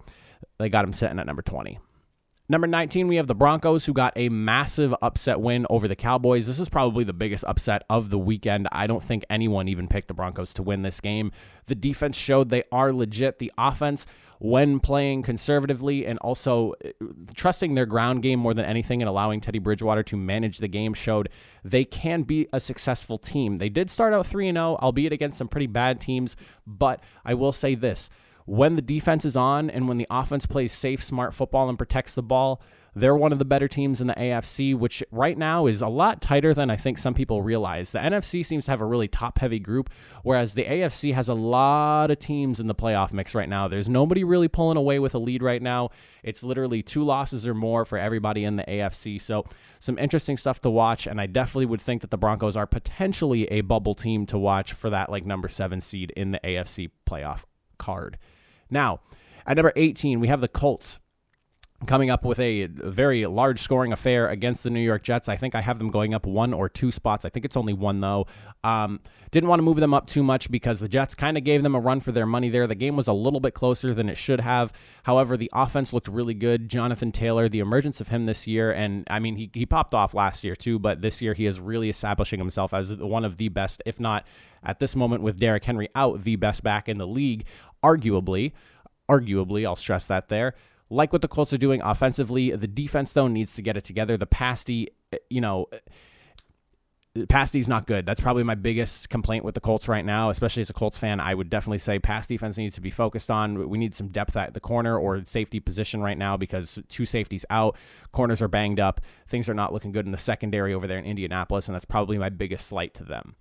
they 0.58 0.68
got 0.68 0.84
him 0.84 0.92
sitting 0.92 1.18
at 1.18 1.26
number 1.26 1.42
20. 1.42 1.78
Number 2.52 2.66
19, 2.66 3.08
we 3.08 3.16
have 3.16 3.28
the 3.28 3.34
Broncos, 3.34 3.86
who 3.86 3.94
got 3.94 4.12
a 4.14 4.28
massive 4.28 4.94
upset 5.00 5.40
win 5.40 5.64
over 5.70 5.88
the 5.88 5.96
Cowboys. 5.96 6.46
This 6.46 6.60
is 6.60 6.68
probably 6.68 7.02
the 7.02 7.14
biggest 7.14 7.44
upset 7.48 7.82
of 7.88 8.10
the 8.10 8.18
weekend. 8.18 8.68
I 8.70 8.86
don't 8.86 9.02
think 9.02 9.24
anyone 9.30 9.68
even 9.68 9.88
picked 9.88 10.08
the 10.08 10.12
Broncos 10.12 10.52
to 10.54 10.62
win 10.62 10.82
this 10.82 11.00
game. 11.00 11.32
The 11.64 11.74
defense 11.74 12.14
showed 12.14 12.50
they 12.50 12.64
are 12.70 12.92
legit. 12.92 13.38
The 13.38 13.50
offense, 13.56 14.04
when 14.38 14.80
playing 14.80 15.22
conservatively 15.22 16.04
and 16.04 16.18
also 16.18 16.74
uh, 16.84 16.90
trusting 17.34 17.74
their 17.74 17.86
ground 17.86 18.20
game 18.20 18.38
more 18.38 18.52
than 18.52 18.66
anything 18.66 19.00
and 19.00 19.08
allowing 19.08 19.40
Teddy 19.40 19.58
Bridgewater 19.58 20.02
to 20.02 20.18
manage 20.18 20.58
the 20.58 20.68
game, 20.68 20.92
showed 20.92 21.30
they 21.64 21.86
can 21.86 22.22
be 22.22 22.48
a 22.52 22.60
successful 22.60 23.16
team. 23.16 23.56
They 23.56 23.70
did 23.70 23.88
start 23.88 24.12
out 24.12 24.26
3 24.26 24.52
0, 24.52 24.76
albeit 24.82 25.14
against 25.14 25.38
some 25.38 25.48
pretty 25.48 25.68
bad 25.68 26.02
teams, 26.02 26.36
but 26.66 27.02
I 27.24 27.32
will 27.32 27.52
say 27.52 27.74
this 27.74 28.10
when 28.46 28.74
the 28.74 28.82
defense 28.82 29.24
is 29.24 29.36
on 29.36 29.70
and 29.70 29.88
when 29.88 29.98
the 29.98 30.06
offense 30.10 30.46
plays 30.46 30.72
safe, 30.72 31.02
smart 31.02 31.34
football 31.34 31.68
and 31.68 31.78
protects 31.78 32.14
the 32.14 32.22
ball, 32.22 32.60
they're 32.94 33.16
one 33.16 33.32
of 33.32 33.38
the 33.38 33.46
better 33.46 33.68
teams 33.68 34.02
in 34.02 34.06
the 34.06 34.14
AFC, 34.14 34.76
which 34.76 35.02
right 35.10 35.38
now 35.38 35.66
is 35.66 35.80
a 35.80 35.88
lot 35.88 36.20
tighter 36.20 36.52
than 36.52 36.70
I 36.70 36.76
think 36.76 36.98
some 36.98 37.14
people 37.14 37.40
realize. 37.40 37.90
The 37.90 37.98
NFC 37.98 38.44
seems 38.44 38.66
to 38.66 38.70
have 38.70 38.82
a 38.82 38.86
really 38.86 39.08
top 39.08 39.38
heavy 39.38 39.58
group, 39.58 39.88
whereas 40.22 40.52
the 40.52 40.64
AFC 40.64 41.14
has 41.14 41.28
a 41.28 41.34
lot 41.34 42.10
of 42.10 42.18
teams 42.18 42.60
in 42.60 42.66
the 42.66 42.74
playoff 42.74 43.12
mix 43.12 43.34
right 43.34 43.48
now. 43.48 43.66
There's 43.66 43.88
nobody 43.88 44.24
really 44.24 44.48
pulling 44.48 44.76
away 44.76 44.98
with 44.98 45.14
a 45.14 45.18
lead 45.18 45.42
right 45.42 45.62
now. 45.62 45.88
It's 46.22 46.42
literally 46.42 46.82
two 46.82 47.02
losses 47.02 47.46
or 47.46 47.54
more 47.54 47.86
for 47.86 47.96
everybody 47.96 48.44
in 48.44 48.56
the 48.56 48.64
AFC. 48.64 49.18
So, 49.18 49.46
some 49.80 49.98
interesting 49.98 50.36
stuff 50.36 50.60
to 50.60 50.70
watch. 50.70 51.06
And 51.06 51.18
I 51.18 51.26
definitely 51.26 51.66
would 51.66 51.80
think 51.80 52.02
that 52.02 52.10
the 52.10 52.18
Broncos 52.18 52.56
are 52.56 52.66
potentially 52.66 53.44
a 53.46 53.62
bubble 53.62 53.94
team 53.94 54.26
to 54.26 54.38
watch 54.38 54.74
for 54.74 54.90
that, 54.90 55.10
like 55.10 55.24
number 55.24 55.48
seven 55.48 55.80
seed 55.80 56.12
in 56.14 56.32
the 56.32 56.40
AFC 56.40 56.90
playoff 57.08 57.44
card. 57.78 58.18
Now, 58.72 59.00
at 59.46 59.56
number 59.56 59.72
18, 59.76 60.18
we 60.18 60.28
have 60.28 60.40
the 60.40 60.48
Colts 60.48 60.98
coming 61.86 62.10
up 62.10 62.24
with 62.24 62.38
a 62.38 62.66
very 62.66 63.26
large 63.26 63.60
scoring 63.60 63.92
affair 63.92 64.28
against 64.28 64.62
the 64.62 64.70
New 64.70 64.80
York 64.80 65.02
Jets. 65.02 65.28
I 65.28 65.36
think 65.36 65.54
I 65.54 65.60
have 65.60 65.78
them 65.78 65.90
going 65.90 66.14
up 66.14 66.26
one 66.26 66.52
or 66.52 66.68
two 66.68 66.90
spots. 66.92 67.24
I 67.24 67.28
think 67.28 67.44
it's 67.44 67.56
only 67.56 67.72
one, 67.72 68.00
though. 68.00 68.26
Um, 68.62 69.00
didn't 69.30 69.48
want 69.48 69.58
to 69.58 69.64
move 69.64 69.78
them 69.78 69.94
up 69.94 70.06
too 70.06 70.22
much 70.22 70.50
because 70.50 70.80
the 70.80 70.88
Jets 70.88 71.14
kind 71.14 71.36
of 71.36 71.44
gave 71.44 71.62
them 71.62 71.74
a 71.74 71.80
run 71.80 72.00
for 72.00 72.12
their 72.12 72.26
money 72.26 72.48
there. 72.50 72.66
The 72.66 72.74
game 72.74 72.96
was 72.96 73.08
a 73.08 73.12
little 73.12 73.40
bit 73.40 73.54
closer 73.54 73.94
than 73.94 74.08
it 74.08 74.16
should 74.16 74.40
have. 74.40 74.72
However, 75.04 75.36
the 75.36 75.50
offense 75.52 75.92
looked 75.92 76.08
really 76.08 76.34
good. 76.34 76.68
Jonathan 76.68 77.12
Taylor, 77.12 77.48
the 77.48 77.60
emergence 77.60 78.00
of 78.00 78.08
him 78.08 78.26
this 78.26 78.46
year, 78.46 78.70
and 78.70 79.06
I 79.10 79.18
mean, 79.18 79.36
he, 79.36 79.50
he 79.52 79.66
popped 79.66 79.94
off 79.94 80.14
last 80.14 80.44
year 80.44 80.54
too, 80.54 80.78
but 80.78 81.00
this 81.00 81.22
year 81.22 81.34
he 81.34 81.46
is 81.46 81.58
really 81.58 81.88
establishing 81.88 82.38
himself 82.38 82.74
as 82.74 82.94
one 82.94 83.24
of 83.24 83.38
the 83.38 83.48
best, 83.48 83.82
if 83.86 83.98
not 83.98 84.26
at 84.62 84.78
this 84.78 84.94
moment 84.94 85.22
with 85.22 85.38
Derrick 85.38 85.64
Henry 85.64 85.88
out, 85.94 86.22
the 86.22 86.36
best 86.36 86.62
back 86.62 86.88
in 86.88 86.98
the 86.98 87.06
league, 87.06 87.44
arguably. 87.82 88.52
Arguably, 89.10 89.66
I'll 89.66 89.76
stress 89.76 90.06
that 90.06 90.28
there 90.28 90.54
like 90.92 91.12
what 91.12 91.22
the 91.22 91.28
Colts 91.28 91.52
are 91.52 91.58
doing 91.58 91.80
offensively. 91.82 92.54
The 92.54 92.68
defense, 92.68 93.12
though, 93.12 93.28
needs 93.28 93.54
to 93.54 93.62
get 93.62 93.76
it 93.76 93.84
together. 93.84 94.16
The 94.16 94.26
pasty, 94.26 94.88
eh, 95.12 95.18
you 95.30 95.40
know, 95.40 95.66
eh, 95.72 95.78
D 97.14 97.58
is 97.58 97.68
not 97.68 97.86
good. 97.86 98.06
That's 98.06 98.20
probably 98.20 98.42
my 98.42 98.54
biggest 98.54 99.10
complaint 99.10 99.44
with 99.44 99.54
the 99.54 99.60
Colts 99.60 99.86
right 99.86 100.04
now, 100.04 100.30
especially 100.30 100.62
as 100.62 100.70
a 100.70 100.74
Colts 100.74 100.96
fan. 100.96 101.20
I 101.20 101.34
would 101.34 101.50
definitely 101.50 101.78
say 101.78 101.98
pass 101.98 102.26
defense 102.26 102.56
needs 102.56 102.74
to 102.76 102.80
be 102.80 102.90
focused 102.90 103.30
on. 103.30 103.68
We 103.68 103.78
need 103.78 103.94
some 103.94 104.08
depth 104.08 104.36
at 104.36 104.54
the 104.54 104.60
corner 104.60 104.98
or 104.98 105.22
safety 105.24 105.60
position 105.60 106.00
right 106.00 106.16
now 106.16 106.36
because 106.36 106.78
two 106.88 107.04
safeties 107.04 107.44
out, 107.50 107.76
corners 108.12 108.40
are 108.40 108.48
banged 108.48 108.80
up, 108.80 109.00
things 109.28 109.48
are 109.48 109.54
not 109.54 109.72
looking 109.72 109.92
good 109.92 110.06
in 110.06 110.12
the 110.12 110.18
secondary 110.18 110.72
over 110.72 110.86
there 110.86 110.98
in 110.98 111.04
Indianapolis, 111.04 111.68
and 111.68 111.74
that's 111.74 111.84
probably 111.84 112.16
my 112.16 112.30
biggest 112.30 112.66
slight 112.66 112.94
to 112.94 113.04
them. 113.04 113.36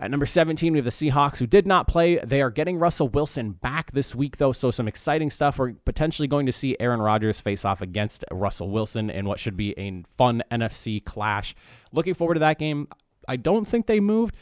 At 0.00 0.10
number 0.10 0.26
17, 0.26 0.72
we 0.72 0.78
have 0.78 0.84
the 0.84 0.90
Seahawks 0.90 1.38
who 1.38 1.46
did 1.46 1.66
not 1.66 1.86
play. 1.86 2.18
They 2.18 2.42
are 2.42 2.50
getting 2.50 2.78
Russell 2.78 3.08
Wilson 3.08 3.52
back 3.52 3.92
this 3.92 4.14
week, 4.14 4.38
though, 4.38 4.50
so 4.50 4.70
some 4.70 4.88
exciting 4.88 5.30
stuff. 5.30 5.58
We're 5.58 5.74
potentially 5.84 6.26
going 6.26 6.46
to 6.46 6.52
see 6.52 6.76
Aaron 6.80 7.00
Rodgers 7.00 7.40
face 7.40 7.64
off 7.64 7.80
against 7.80 8.24
Russell 8.32 8.70
Wilson 8.70 9.08
in 9.08 9.26
what 9.26 9.38
should 9.38 9.56
be 9.56 9.72
a 9.78 10.02
fun 10.16 10.42
NFC 10.50 11.04
clash. 11.04 11.54
Looking 11.92 12.14
forward 12.14 12.34
to 12.34 12.40
that 12.40 12.58
game. 12.58 12.88
I 13.28 13.36
don't 13.36 13.66
think 13.66 13.86
they 13.86 14.00
moved, 14.00 14.34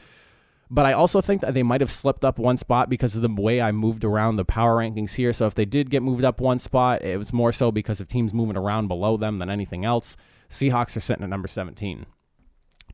but 0.70 0.86
I 0.86 0.94
also 0.94 1.20
think 1.20 1.42
that 1.42 1.52
they 1.52 1.62
might 1.62 1.82
have 1.82 1.92
slipped 1.92 2.24
up 2.24 2.38
one 2.38 2.56
spot 2.56 2.88
because 2.88 3.14
of 3.14 3.20
the 3.20 3.28
way 3.28 3.60
I 3.60 3.72
moved 3.72 4.04
around 4.04 4.36
the 4.36 4.46
power 4.46 4.78
rankings 4.78 5.12
here. 5.12 5.34
So 5.34 5.46
if 5.46 5.54
they 5.54 5.66
did 5.66 5.90
get 5.90 6.02
moved 6.02 6.24
up 6.24 6.40
one 6.40 6.58
spot, 6.60 7.02
it 7.02 7.18
was 7.18 7.30
more 7.30 7.52
so 7.52 7.70
because 7.70 8.00
of 8.00 8.08
teams 8.08 8.32
moving 8.32 8.56
around 8.56 8.88
below 8.88 9.18
them 9.18 9.36
than 9.36 9.50
anything 9.50 9.84
else. 9.84 10.16
Seahawks 10.48 10.96
are 10.96 11.00
sitting 11.00 11.22
at 11.22 11.28
number 11.28 11.46
17. 11.46 12.06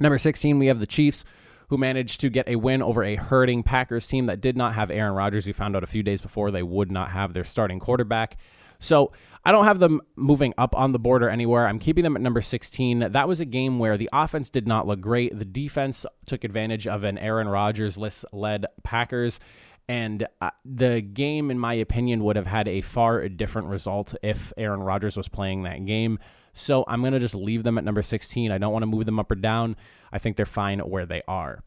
Number 0.00 0.18
16, 0.18 0.58
we 0.58 0.66
have 0.66 0.80
the 0.80 0.86
Chiefs, 0.86 1.24
who 1.68 1.78
managed 1.78 2.20
to 2.20 2.30
get 2.30 2.48
a 2.48 2.56
win 2.56 2.82
over 2.82 3.04
a 3.04 3.16
hurting 3.16 3.62
Packers 3.62 4.06
team 4.06 4.26
that 4.26 4.40
did 4.40 4.56
not 4.56 4.74
have 4.74 4.90
Aaron 4.90 5.14
Rodgers. 5.14 5.46
We 5.46 5.52
found 5.52 5.76
out 5.76 5.84
a 5.84 5.88
few 5.88 6.02
days 6.02 6.20
before 6.20 6.50
they 6.50 6.62
would 6.62 6.90
not 6.90 7.10
have 7.10 7.32
their 7.34 7.44
starting 7.44 7.78
quarterback. 7.78 8.36
So 8.78 9.12
I 9.44 9.52
don't 9.52 9.64
have 9.64 9.78
them 9.78 10.00
moving 10.16 10.54
up 10.56 10.74
on 10.74 10.92
the 10.92 10.98
border 10.98 11.28
anywhere. 11.28 11.66
I'm 11.66 11.78
keeping 11.78 12.04
them 12.04 12.16
at 12.16 12.22
number 12.22 12.40
16. 12.40 13.12
That 13.12 13.28
was 13.28 13.40
a 13.40 13.44
game 13.44 13.78
where 13.78 13.96
the 13.96 14.08
offense 14.12 14.50
did 14.50 14.66
not 14.66 14.86
look 14.86 15.00
great. 15.00 15.38
The 15.38 15.44
defense 15.44 16.06
took 16.26 16.44
advantage 16.44 16.86
of 16.86 17.04
an 17.04 17.18
Aaron 17.18 17.48
Rodgers 17.48 17.98
led 18.32 18.66
Packers. 18.82 19.40
And 19.88 20.26
uh, 20.42 20.50
the 20.66 21.00
game, 21.00 21.50
in 21.50 21.58
my 21.58 21.74
opinion, 21.74 22.22
would 22.24 22.36
have 22.36 22.46
had 22.46 22.68
a 22.68 22.82
far 22.82 23.26
different 23.28 23.68
result 23.68 24.14
if 24.22 24.52
Aaron 24.58 24.80
Rodgers 24.80 25.16
was 25.16 25.28
playing 25.28 25.62
that 25.62 25.86
game. 25.86 26.18
So 26.52 26.84
I'm 26.86 27.00
going 27.00 27.14
to 27.14 27.18
just 27.18 27.34
leave 27.34 27.62
them 27.62 27.78
at 27.78 27.84
number 27.84 28.02
16. 28.02 28.52
I 28.52 28.58
don't 28.58 28.72
want 28.72 28.82
to 28.82 28.86
move 28.86 29.06
them 29.06 29.18
up 29.18 29.30
or 29.30 29.36
down. 29.36 29.76
I 30.12 30.18
think 30.18 30.36
they're 30.36 30.46
fine 30.46 30.80
where 30.80 31.06
they 31.06 31.22
are. 31.28 31.62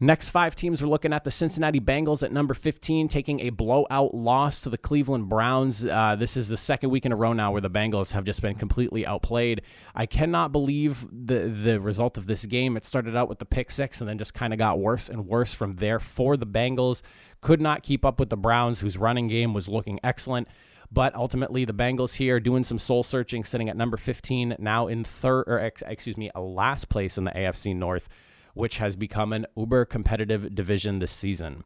Next 0.00 0.30
five 0.30 0.56
teams, 0.56 0.82
we're 0.82 0.88
looking 0.88 1.12
at 1.12 1.22
the 1.22 1.30
Cincinnati 1.30 1.78
Bengals 1.78 2.24
at 2.24 2.32
number 2.32 2.52
15, 2.52 3.06
taking 3.06 3.38
a 3.40 3.50
blowout 3.50 4.12
loss 4.12 4.60
to 4.62 4.68
the 4.68 4.76
Cleveland 4.76 5.28
Browns. 5.28 5.86
Uh, 5.86 6.16
this 6.18 6.36
is 6.36 6.48
the 6.48 6.56
second 6.56 6.90
week 6.90 7.06
in 7.06 7.12
a 7.12 7.16
row 7.16 7.32
now 7.32 7.52
where 7.52 7.60
the 7.60 7.70
Bengals 7.70 8.10
have 8.10 8.24
just 8.24 8.42
been 8.42 8.56
completely 8.56 9.06
outplayed. 9.06 9.62
I 9.94 10.06
cannot 10.06 10.50
believe 10.50 11.06
the 11.12 11.48
the 11.48 11.80
result 11.80 12.18
of 12.18 12.26
this 12.26 12.44
game. 12.44 12.76
It 12.76 12.84
started 12.84 13.14
out 13.16 13.28
with 13.28 13.38
the 13.38 13.44
pick 13.44 13.70
six 13.70 14.00
and 14.00 14.10
then 14.10 14.18
just 14.18 14.34
kind 14.34 14.52
of 14.52 14.58
got 14.58 14.80
worse 14.80 15.08
and 15.08 15.28
worse 15.28 15.54
from 15.54 15.74
there 15.74 16.00
for 16.00 16.36
the 16.36 16.46
Bengals. 16.46 17.00
Could 17.40 17.60
not 17.60 17.84
keep 17.84 18.04
up 18.04 18.18
with 18.18 18.30
the 18.30 18.36
Browns, 18.36 18.80
whose 18.80 18.98
running 18.98 19.28
game 19.28 19.54
was 19.54 19.68
looking 19.68 20.00
excellent. 20.02 20.48
But 20.92 21.14
ultimately, 21.14 21.64
the 21.64 21.72
Bengals 21.72 22.14
here 22.14 22.40
doing 22.40 22.64
some 22.64 22.78
soul 22.78 23.02
searching, 23.02 23.44
sitting 23.44 23.68
at 23.68 23.76
number 23.76 23.96
15, 23.96 24.56
now 24.58 24.86
in 24.86 25.04
third, 25.04 25.44
or 25.46 25.58
excuse 25.58 26.16
me, 26.16 26.30
a 26.34 26.40
last 26.40 26.88
place 26.88 27.18
in 27.18 27.24
the 27.24 27.32
AFC 27.32 27.74
North 27.74 28.08
which 28.54 28.78
has 28.78 28.96
become 28.96 29.32
an 29.32 29.46
uber 29.56 29.84
competitive 29.84 30.54
division 30.54 31.00
this 31.00 31.12
season. 31.12 31.64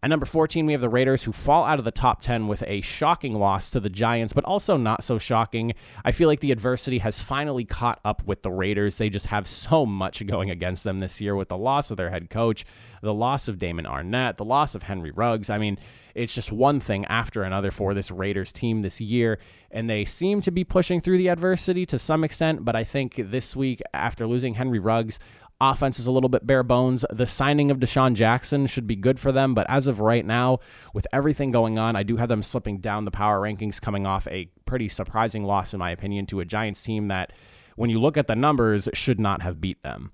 At 0.00 0.10
number 0.10 0.26
14, 0.26 0.64
we 0.64 0.72
have 0.74 0.80
the 0.80 0.88
Raiders, 0.88 1.24
who 1.24 1.32
fall 1.32 1.64
out 1.64 1.80
of 1.80 1.84
the 1.84 1.90
top 1.90 2.20
10 2.20 2.46
with 2.46 2.62
a 2.68 2.82
shocking 2.82 3.34
loss 3.34 3.72
to 3.72 3.80
the 3.80 3.90
Giants, 3.90 4.32
but 4.32 4.44
also 4.44 4.76
not 4.76 5.02
so 5.02 5.18
shocking. 5.18 5.74
I 6.04 6.12
feel 6.12 6.28
like 6.28 6.38
the 6.38 6.52
adversity 6.52 6.98
has 6.98 7.20
finally 7.20 7.64
caught 7.64 7.98
up 8.04 8.22
with 8.24 8.42
the 8.42 8.50
Raiders. 8.52 8.96
They 8.96 9.10
just 9.10 9.26
have 9.26 9.48
so 9.48 9.84
much 9.84 10.24
going 10.24 10.52
against 10.52 10.84
them 10.84 11.00
this 11.00 11.20
year 11.20 11.34
with 11.34 11.48
the 11.48 11.56
loss 11.56 11.90
of 11.90 11.96
their 11.96 12.10
head 12.10 12.30
coach, 12.30 12.64
the 13.02 13.12
loss 13.12 13.48
of 13.48 13.58
Damon 13.58 13.86
Arnette, 13.86 14.36
the 14.36 14.44
loss 14.44 14.76
of 14.76 14.84
Henry 14.84 15.10
Ruggs. 15.10 15.50
I 15.50 15.58
mean, 15.58 15.78
it's 16.14 16.34
just 16.34 16.52
one 16.52 16.78
thing 16.78 17.04
after 17.06 17.42
another 17.42 17.72
for 17.72 17.92
this 17.92 18.12
Raiders 18.12 18.52
team 18.52 18.82
this 18.82 19.00
year, 19.00 19.40
and 19.72 19.88
they 19.88 20.04
seem 20.04 20.40
to 20.42 20.52
be 20.52 20.62
pushing 20.62 21.00
through 21.00 21.18
the 21.18 21.28
adversity 21.28 21.84
to 21.86 21.98
some 21.98 22.22
extent. 22.22 22.64
But 22.64 22.76
I 22.76 22.84
think 22.84 23.14
this 23.16 23.56
week, 23.56 23.82
after 23.92 24.28
losing 24.28 24.54
Henry 24.54 24.78
Ruggs, 24.78 25.18
Offense 25.60 25.98
is 25.98 26.06
a 26.06 26.12
little 26.12 26.28
bit 26.28 26.46
bare 26.46 26.62
bones. 26.62 27.04
The 27.10 27.26
signing 27.26 27.70
of 27.72 27.78
DeSean 27.78 28.14
Jackson 28.14 28.66
should 28.66 28.86
be 28.86 28.94
good 28.94 29.18
for 29.18 29.32
them, 29.32 29.54
but 29.54 29.68
as 29.68 29.88
of 29.88 29.98
right 29.98 30.24
now, 30.24 30.60
with 30.94 31.06
everything 31.12 31.50
going 31.50 31.78
on, 31.78 31.96
I 31.96 32.04
do 32.04 32.16
have 32.16 32.28
them 32.28 32.44
slipping 32.44 32.78
down 32.78 33.04
the 33.04 33.10
power 33.10 33.40
rankings, 33.40 33.80
coming 33.80 34.06
off 34.06 34.28
a 34.28 34.50
pretty 34.66 34.88
surprising 34.88 35.42
loss, 35.42 35.72
in 35.72 35.80
my 35.80 35.90
opinion, 35.90 36.26
to 36.26 36.38
a 36.38 36.44
Giants 36.44 36.82
team 36.82 37.08
that, 37.08 37.32
when 37.74 37.90
you 37.90 38.00
look 38.00 38.16
at 38.16 38.28
the 38.28 38.36
numbers, 38.36 38.88
should 38.94 39.18
not 39.18 39.42
have 39.42 39.60
beat 39.60 39.82
them. 39.82 40.12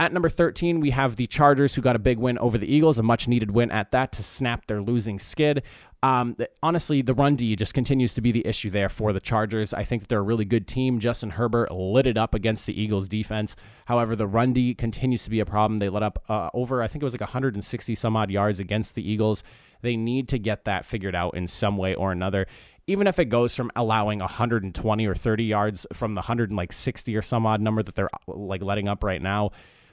At 0.00 0.12
number 0.12 0.28
13, 0.28 0.78
we 0.78 0.90
have 0.90 1.16
the 1.16 1.26
Chargers, 1.26 1.74
who 1.74 1.82
got 1.82 1.96
a 1.96 1.98
big 1.98 2.18
win 2.18 2.38
over 2.38 2.56
the 2.56 2.72
Eagles, 2.72 2.98
a 2.98 3.02
much 3.02 3.26
needed 3.26 3.50
win 3.50 3.70
at 3.72 3.90
that 3.90 4.12
to 4.12 4.22
snap 4.22 4.66
their 4.66 4.80
losing 4.80 5.18
skid. 5.18 5.62
Um, 6.02 6.36
honestly, 6.62 7.02
the 7.02 7.14
run 7.14 7.34
D 7.34 7.56
just 7.56 7.74
continues 7.74 8.14
to 8.14 8.20
be 8.20 8.30
the 8.30 8.46
issue 8.46 8.70
there 8.70 8.88
for 8.88 9.12
the 9.12 9.20
Chargers. 9.20 9.74
I 9.74 9.82
think 9.82 10.06
they're 10.06 10.20
a 10.20 10.22
really 10.22 10.44
good 10.44 10.68
team. 10.68 11.00
Justin 11.00 11.30
Herbert 11.30 11.72
lit 11.72 12.06
it 12.06 12.16
up 12.16 12.34
against 12.34 12.66
the 12.66 12.80
Eagles 12.80 13.08
defense. 13.08 13.56
However, 13.86 14.14
the 14.14 14.26
run 14.26 14.52
D 14.52 14.74
continues 14.74 15.24
to 15.24 15.30
be 15.30 15.40
a 15.40 15.46
problem. 15.46 15.78
They 15.78 15.88
let 15.88 16.04
up 16.04 16.22
uh, 16.28 16.50
over, 16.54 16.82
I 16.82 16.88
think 16.88 17.02
it 17.02 17.06
was 17.06 17.14
like 17.14 17.20
160 17.20 17.94
some 17.96 18.16
odd 18.16 18.30
yards 18.30 18.60
against 18.60 18.94
the 18.94 19.10
Eagles. 19.10 19.42
They 19.82 19.96
need 19.96 20.28
to 20.28 20.38
get 20.38 20.64
that 20.66 20.84
figured 20.84 21.16
out 21.16 21.34
in 21.34 21.48
some 21.48 21.76
way 21.76 21.94
or 21.94 22.12
another 22.12 22.46
even 22.88 23.06
if 23.06 23.18
it 23.18 23.26
goes 23.26 23.54
from 23.54 23.70
allowing 23.76 24.18
120 24.20 25.06
or 25.06 25.14
30 25.14 25.44
yards 25.44 25.86
from 25.92 26.14
the 26.14 26.20
160 26.20 27.16
or 27.16 27.20
some 27.20 27.44
odd 27.44 27.60
number 27.60 27.82
that 27.82 27.94
they're 27.94 28.08
like 28.26 28.62
letting 28.62 28.88
up 28.88 29.04
right 29.04 29.20
now, 29.20 29.50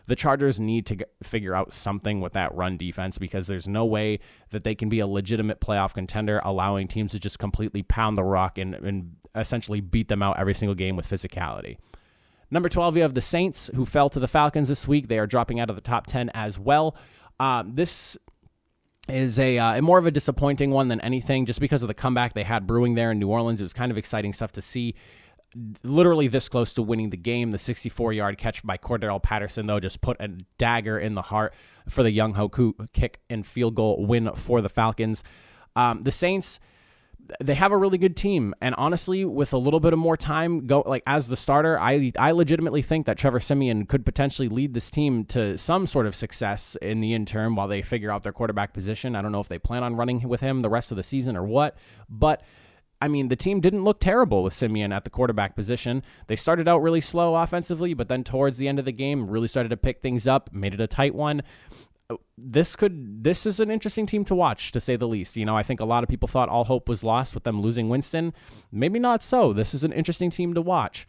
the 0.08 0.16
Chargers 0.16 0.60
need 0.60 0.86
to 0.88 0.98
figure 1.24 1.56
out 1.56 1.74
something 1.74 2.22
with 2.22 2.34
that 2.34 2.54
run 2.54 2.78
defense 2.78 3.18
because 3.18 3.48
there's 3.48 3.68
no 3.68 3.86
way 3.86 4.20
that 4.52 4.64
they 4.64 4.76
can 4.76 4.90
be 4.90 5.00
a 5.00 5.08
legitimate 5.08 5.60
playoff 5.60 5.94
contender, 5.94 6.42
allowing 6.44 6.88
teams 6.88 7.12
to 7.12 7.20
just 7.20 7.40
completely 7.40 7.84
pound 7.84 8.18
the 8.18 8.24
rock 8.24 8.58
and, 8.58 8.76
and 8.76 9.16
essentially 9.34 9.82
beat 9.82 10.08
them 10.08 10.22
out 10.22 10.40
every 10.40 10.54
single 10.54 10.76
game 10.76 10.96
with 10.96 11.10
physicality. 11.10 11.78
Number 12.52 12.70
12, 12.70 12.98
you 12.98 13.02
have 13.02 13.16
the 13.16 13.22
Saints, 13.22 13.70
who 13.76 13.86
fell 13.86 14.10
to 14.10 14.20
the 14.20 14.28
Falcons 14.28 14.70
this 14.70 14.88
week. 14.88 15.08
They 15.08 15.18
are 15.18 15.28
dropping 15.28 15.60
out 15.60 15.70
of 15.70 15.76
the 15.76 15.82
top 15.82 16.08
10 16.08 16.30
as 16.34 16.60
well. 16.60 16.96
Uh, 17.40 17.64
this 17.66 18.18
is 19.10 19.40
a, 19.40 19.58
uh, 19.58 19.82
more 19.82 19.98
of 19.98 20.06
a 20.06 20.12
disappointing 20.12 20.72
one 20.72 20.88
than 20.88 21.02
anything, 21.02 21.46
just 21.46 21.60
because 21.60 21.82
of 21.82 21.88
the 21.88 21.94
comeback 21.94 22.34
they 22.34 22.44
had 22.44 22.68
brewing 22.68 22.96
there 22.96 23.12
in 23.12 23.20
New 23.20 23.30
Orleans. 23.30 23.62
It 23.62 23.64
was 23.64 23.74
kind 23.74 23.92
of 23.92 23.98
exciting 23.98 24.34
stuff 24.34 24.52
to 24.54 24.62
see 24.62 24.96
literally 25.84 26.28
this 26.28 26.50
close 26.50 26.74
to 26.74 26.82
winning 26.82 27.10
the 27.10 27.18
game. 27.18 27.52
The 27.52 27.58
64 27.58 28.14
yard 28.14 28.38
catch 28.38 28.64
by 28.64 28.78
Cordarrelle 28.78 29.22
Patterson, 29.22 29.68
though, 29.68 29.80
just 29.80 30.02
put 30.02 30.18
a 30.20 30.28
dagger 30.58 31.00
in 31.00 31.16
the 31.16 31.22
heart 31.22 31.54
for 31.90 32.04
the 32.04 32.16
Younghoe 32.16 32.52
Koo 32.52 32.76
kick 32.94 33.22
and 33.30 33.46
field 33.46 33.76
goal 33.76 34.06
win 34.06 34.34
for 34.36 34.62
the 34.62 34.70
Falcons. 34.70 35.24
Um, 35.76 36.02
the 36.02 36.12
Saints, 36.12 36.60
they 37.44 37.56
have 37.56 37.72
a 37.72 37.78
really 37.78 37.98
good 37.98 38.16
team, 38.16 38.54
and 38.62 38.76
honestly, 38.76 39.26
with 39.26 39.52
a 39.52 39.58
little 39.58 39.80
bit 39.80 39.94
of 39.94 40.00
more 40.00 40.16
time, 40.16 40.68
go 40.68 40.84
like 40.86 41.04
as 41.08 41.28
the 41.28 41.36
starter, 41.36 41.80
I 41.80 42.12
I 42.18 42.32
legitimately 42.32 42.82
think 42.82 43.06
that 43.08 43.18
Trevor 43.18 43.40
Siemian 43.40 43.86
could 43.88 44.06
potentially 44.06 44.48
lead 44.48 44.74
this 44.74 44.92
team 44.92 45.26
to 45.26 45.58
some 45.58 45.88
sort 45.88 46.06
of 46.06 46.16
success 46.16 46.78
in 46.82 47.02
the 47.02 47.14
interim 47.14 47.56
while 47.56 47.68
they 47.68 47.82
figure 47.82 48.12
out 48.12 48.24
their 48.24 48.32
quarterback 48.32 48.74
position. 48.74 49.16
I 49.16 49.22
don't 49.22 49.32
know 49.32 49.40
if 49.40 49.48
they 49.48 49.60
plan 49.60 49.84
on 49.84 49.96
running 49.96 50.28
with 50.28 50.42
him 50.42 50.62
the 50.62 50.70
rest 50.70 50.92
of 50.92 50.98
the 50.98 51.04
season 51.04 51.36
or 51.36 51.44
what, 51.44 51.76
but 52.10 52.44
I 53.06 53.08
mean, 53.08 53.28
the 53.28 53.36
team 53.36 53.60
didn't 53.60 53.84
look 53.84 54.00
terrible 54.00 54.42
with 54.42 54.54
Siemian 54.54 54.92
at 54.92 55.04
the 55.04 55.12
quarterback 55.12 55.56
position. 55.56 56.02
They 56.26 56.36
started 56.36 56.68
out 56.68 56.82
really 56.82 57.02
slow 57.02 57.36
offensively, 57.36 57.94
but 57.94 58.10
then 58.10 58.24
towards 58.24 58.58
the 58.58 58.68
end 58.68 58.80
of 58.80 58.86
the 58.86 58.92
game, 58.92 59.30
really 59.30 59.48
started 59.48 59.70
to 59.70 59.78
pick 59.78 60.02
things 60.02 60.28
up, 60.28 60.52
made 60.52 60.74
it 60.74 60.82
a 60.82 60.88
tight 60.88 61.14
one. 61.14 61.44
This 62.36 62.76
could 62.76 63.24
this 63.24 63.46
is 63.46 63.60
an 63.60 63.70
interesting 63.70 64.08
team 64.08 64.26
to 64.26 64.34
watch 64.34 64.72
to 64.72 64.80
say 64.80 64.96
the 64.96 65.08
least. 65.08 65.38
You 65.38 65.46
know, 65.46 65.56
I 65.56 65.62
think 65.62 65.82
a 65.82 65.86
lot 65.86 66.02
of 66.02 66.10
people 66.10 66.28
thought 66.28 66.50
all 66.50 66.64
hope 66.64 66.90
was 66.90 67.04
lost 67.04 67.36
with 67.36 67.44
them 67.44 67.62
losing 67.62 67.90
Winston. 67.90 68.34
Maybe 68.72 68.98
not 68.98 69.22
so. 69.22 69.54
This 69.54 69.76
is 69.76 69.84
an 69.84 69.94
interesting 69.94 70.32
team 70.32 70.56
to 70.56 70.62
watch. 70.62 71.06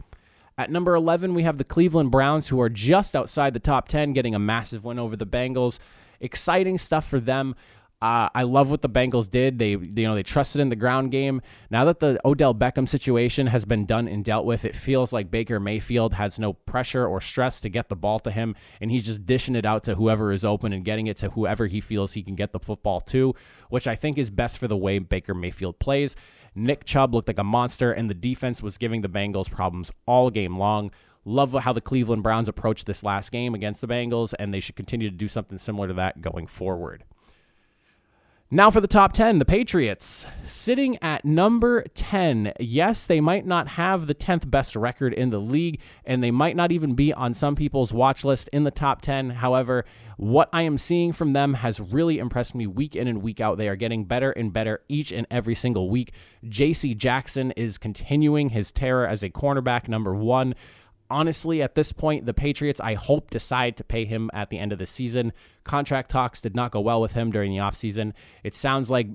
At 0.55 0.69
number 0.69 0.93
11, 0.93 1.33
we 1.33 1.41
have 1.43 1.57
the 1.57 1.63
Cleveland 1.63 2.11
Browns 2.11 2.49
who 2.49 2.61
are 2.61 2.69
just 2.69 3.15
outside 3.15 3.55
the 3.55 3.59
top 3.59 3.87
10 3.87 4.13
getting 4.13 4.35
a 4.35 4.39
massive 4.39 4.85
win 4.85 4.99
over 4.99 5.15
the 5.15 5.25
Bengals. 5.25 5.79
Exciting 6.19 6.77
stuff 6.77 7.07
for 7.07 7.19
them. 7.19 7.55
Uh, 7.99 8.29
I 8.35 8.43
love 8.43 8.69
what 8.69 8.83
the 8.83 8.89
Bengals 8.89 9.27
did. 9.27 9.57
They, 9.57 9.71
you 9.71 10.03
know, 10.03 10.13
they 10.13 10.21
trusted 10.21 10.61
in 10.61 10.69
the 10.69 10.75
ground 10.75 11.09
game. 11.09 11.41
Now 11.71 11.83
that 11.85 11.99
the 11.99 12.19
Odell 12.23 12.53
Beckham 12.53 12.87
situation 12.87 13.47
has 13.47 13.65
been 13.65 13.87
done 13.87 14.07
and 14.07 14.23
dealt 14.23 14.45
with, 14.45 14.65
it 14.65 14.75
feels 14.75 15.11
like 15.11 15.31
Baker 15.31 15.59
Mayfield 15.59 16.13
has 16.13 16.37
no 16.37 16.53
pressure 16.53 17.07
or 17.07 17.19
stress 17.19 17.59
to 17.61 17.69
get 17.69 17.89
the 17.89 17.95
ball 17.95 18.19
to 18.19 18.29
him, 18.29 18.55
and 18.79 18.91
he's 18.91 19.05
just 19.05 19.25
dishing 19.25 19.55
it 19.55 19.65
out 19.65 19.83
to 19.85 19.95
whoever 19.95 20.31
is 20.31 20.45
open 20.45 20.73
and 20.73 20.85
getting 20.85 21.07
it 21.07 21.17
to 21.17 21.31
whoever 21.31 21.65
he 21.65 21.81
feels 21.81 22.13
he 22.13 22.21
can 22.21 22.35
get 22.35 22.51
the 22.51 22.59
football 22.59 23.01
to, 23.01 23.33
which 23.69 23.87
I 23.87 23.95
think 23.95 24.19
is 24.19 24.29
best 24.29 24.59
for 24.59 24.67
the 24.67 24.77
way 24.77 24.99
Baker 24.99 25.33
Mayfield 25.33 25.79
plays. 25.79 26.15
Nick 26.53 26.85
Chubb 26.85 27.15
looked 27.15 27.27
like 27.27 27.39
a 27.39 27.43
monster, 27.43 27.91
and 27.91 28.11
the 28.11 28.15
defense 28.15 28.61
was 28.61 28.77
giving 28.77 29.01
the 29.01 29.09
Bengals 29.09 29.49
problems 29.49 29.91
all 30.05 30.29
game 30.29 30.55
long. 30.55 30.91
Love 31.25 31.53
how 31.53 31.73
the 31.73 31.81
Cleveland 31.81 32.21
Browns 32.21 32.47
approached 32.47 32.85
this 32.85 33.03
last 33.03 33.31
game 33.31 33.55
against 33.55 33.81
the 33.81 33.87
Bengals, 33.87 34.35
and 34.37 34.53
they 34.53 34.59
should 34.59 34.75
continue 34.75 35.09
to 35.09 35.15
do 35.15 35.27
something 35.27 35.57
similar 35.57 35.87
to 35.87 35.93
that 35.95 36.21
going 36.21 36.45
forward. 36.45 37.03
Now 38.49 38.71
for 38.71 38.79
the 38.79 38.87
top 38.87 39.11
10, 39.11 39.39
the 39.39 39.45
Patriots 39.45 40.25
sitting 40.45 40.97
at 41.01 41.25
number 41.25 41.83
10. 41.95 42.53
Yes, 42.61 43.05
they 43.05 43.19
might 43.19 43.45
not 43.45 43.67
have 43.67 44.07
the 44.07 44.15
10th 44.15 44.49
best 44.49 44.73
record 44.73 45.13
in 45.13 45.31
the 45.31 45.37
league, 45.37 45.81
and 46.05 46.23
they 46.23 46.31
might 46.31 46.55
not 46.55 46.71
even 46.71 46.95
be 46.95 47.11
on 47.11 47.33
some 47.33 47.57
people's 47.57 47.91
watch 47.91 48.23
list 48.23 48.47
in 48.53 48.63
the 48.63 48.71
top 48.71 49.01
10. 49.01 49.31
However, 49.31 49.83
what 50.15 50.47
I 50.53 50.61
am 50.61 50.77
seeing 50.77 51.11
from 51.11 51.33
them 51.33 51.55
has 51.55 51.81
really 51.81 52.19
impressed 52.19 52.55
me 52.55 52.67
week 52.67 52.95
in 52.95 53.09
and 53.09 53.21
week 53.21 53.41
out. 53.41 53.57
They 53.57 53.67
are 53.67 53.75
getting 53.75 54.05
better 54.05 54.31
and 54.31 54.53
better 54.53 54.79
each 54.87 55.11
and 55.11 55.27
every 55.29 55.53
single 55.53 55.89
week. 55.89 56.13
JC 56.45 56.95
Jackson 56.95 57.51
is 57.57 57.77
continuing 57.77 58.51
his 58.51 58.71
terror 58.71 59.05
as 59.05 59.23
a 59.23 59.29
cornerback, 59.29 59.89
number 59.89 60.15
one 60.15 60.55
honestly, 61.09 61.61
at 61.61 61.75
this 61.75 61.91
point, 61.91 62.25
the 62.25 62.33
Patriots, 62.33 62.79
I 62.79 62.95
hope, 62.95 63.29
decide 63.29 63.77
to 63.77 63.83
pay 63.83 64.05
him 64.05 64.29
at 64.33 64.49
the 64.49 64.59
end 64.59 64.71
of 64.71 64.79
the 64.79 64.85
season. 64.85 65.33
Contract 65.67 66.09
talks 66.09 66.41
did 66.41 66.55
not 66.55 66.71
go 66.71 66.79
well 66.79 67.01
with 67.01 67.13
him 67.13 67.31
during 67.31 67.51
the 67.51 67.59
offseason. 67.59 68.13
It 68.43 68.55
sounds 68.55 68.89
like, 68.89 69.07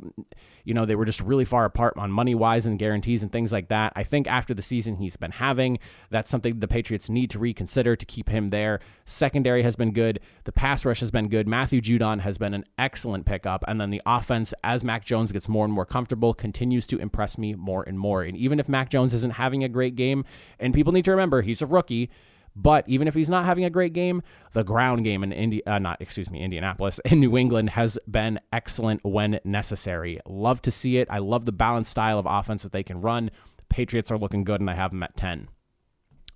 you 0.64 0.74
know, 0.74 0.86
they 0.86 0.94
were 0.94 1.04
just 1.04 1.20
really 1.20 1.44
far 1.44 1.64
apart 1.64 1.94
on 1.96 2.12
money 2.12 2.34
wise 2.34 2.66
and 2.66 2.78
guarantees 2.78 3.22
and 3.22 3.32
things 3.32 3.50
like 3.50 3.68
that. 3.68 3.92
I 3.96 4.04
think 4.04 4.28
after 4.28 4.54
the 4.54 4.62
season 4.62 4.96
he's 4.96 5.16
been 5.16 5.32
having, 5.32 5.78
that's 6.10 6.30
something 6.30 6.60
the 6.60 6.68
Patriots 6.68 7.08
need 7.08 7.30
to 7.30 7.38
reconsider 7.38 7.96
to 7.96 8.06
keep 8.06 8.28
him 8.28 8.50
there. 8.50 8.80
Secondary 9.04 9.62
has 9.62 9.74
been 9.74 9.92
good. 9.92 10.20
The 10.44 10.52
pass 10.52 10.84
rush 10.84 11.00
has 11.00 11.10
been 11.10 11.28
good. 11.28 11.48
Matthew 11.48 11.80
Judon 11.80 12.20
has 12.20 12.38
been 12.38 12.54
an 12.54 12.64
excellent 12.78 13.26
pickup. 13.26 13.64
And 13.66 13.80
then 13.80 13.90
the 13.90 14.02
offense, 14.06 14.54
as 14.62 14.84
Mac 14.84 15.04
Jones 15.04 15.32
gets 15.32 15.48
more 15.48 15.64
and 15.64 15.74
more 15.74 15.86
comfortable, 15.86 16.34
continues 16.34 16.86
to 16.88 16.98
impress 16.98 17.36
me 17.36 17.54
more 17.54 17.82
and 17.82 17.98
more. 17.98 18.22
And 18.22 18.36
even 18.36 18.60
if 18.60 18.68
Mac 18.68 18.90
Jones 18.90 19.14
isn't 19.14 19.34
having 19.34 19.64
a 19.64 19.68
great 19.68 19.96
game, 19.96 20.24
and 20.60 20.72
people 20.72 20.92
need 20.92 21.04
to 21.06 21.10
remember 21.10 21.42
he's 21.42 21.62
a 21.62 21.66
rookie, 21.66 22.10
but 22.54 22.88
even 22.88 23.08
if 23.08 23.14
he's 23.14 23.30
not 23.30 23.44
having 23.44 23.64
a 23.64 23.70
great 23.70 23.92
game, 23.92 24.22
the 24.52 24.64
ground 24.64 25.04
game 25.04 25.22
in 25.22 25.32
India, 25.32 25.62
uh, 25.66 25.78
not 25.78 26.00
excuse 26.00 26.30
me, 26.30 26.42
Indianapolis 26.42 27.00
in 27.04 27.20
New 27.20 27.36
England 27.36 27.70
has 27.70 27.98
been 28.10 28.40
excellent 28.52 29.04
when 29.04 29.40
necessary. 29.44 30.20
Love 30.26 30.62
to 30.62 30.70
see 30.70 30.98
it. 30.98 31.08
I 31.10 31.18
love 31.18 31.44
the 31.44 31.52
balanced 31.52 31.90
style 31.90 32.18
of 32.18 32.26
offense 32.28 32.62
that 32.62 32.72
they 32.72 32.82
can 32.82 33.00
run. 33.00 33.30
The 33.56 33.64
Patriots 33.68 34.10
are 34.10 34.18
looking 34.18 34.44
good, 34.44 34.60
and 34.60 34.70
I 34.70 34.74
have 34.74 34.90
them 34.90 35.02
at 35.02 35.16
ten. 35.16 35.48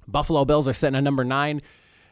Buffalo 0.09 0.45
Bills 0.45 0.69
are 0.69 0.73
sitting 0.73 0.97
at 0.97 1.05
number 1.05 1.25
nine. 1.25 1.63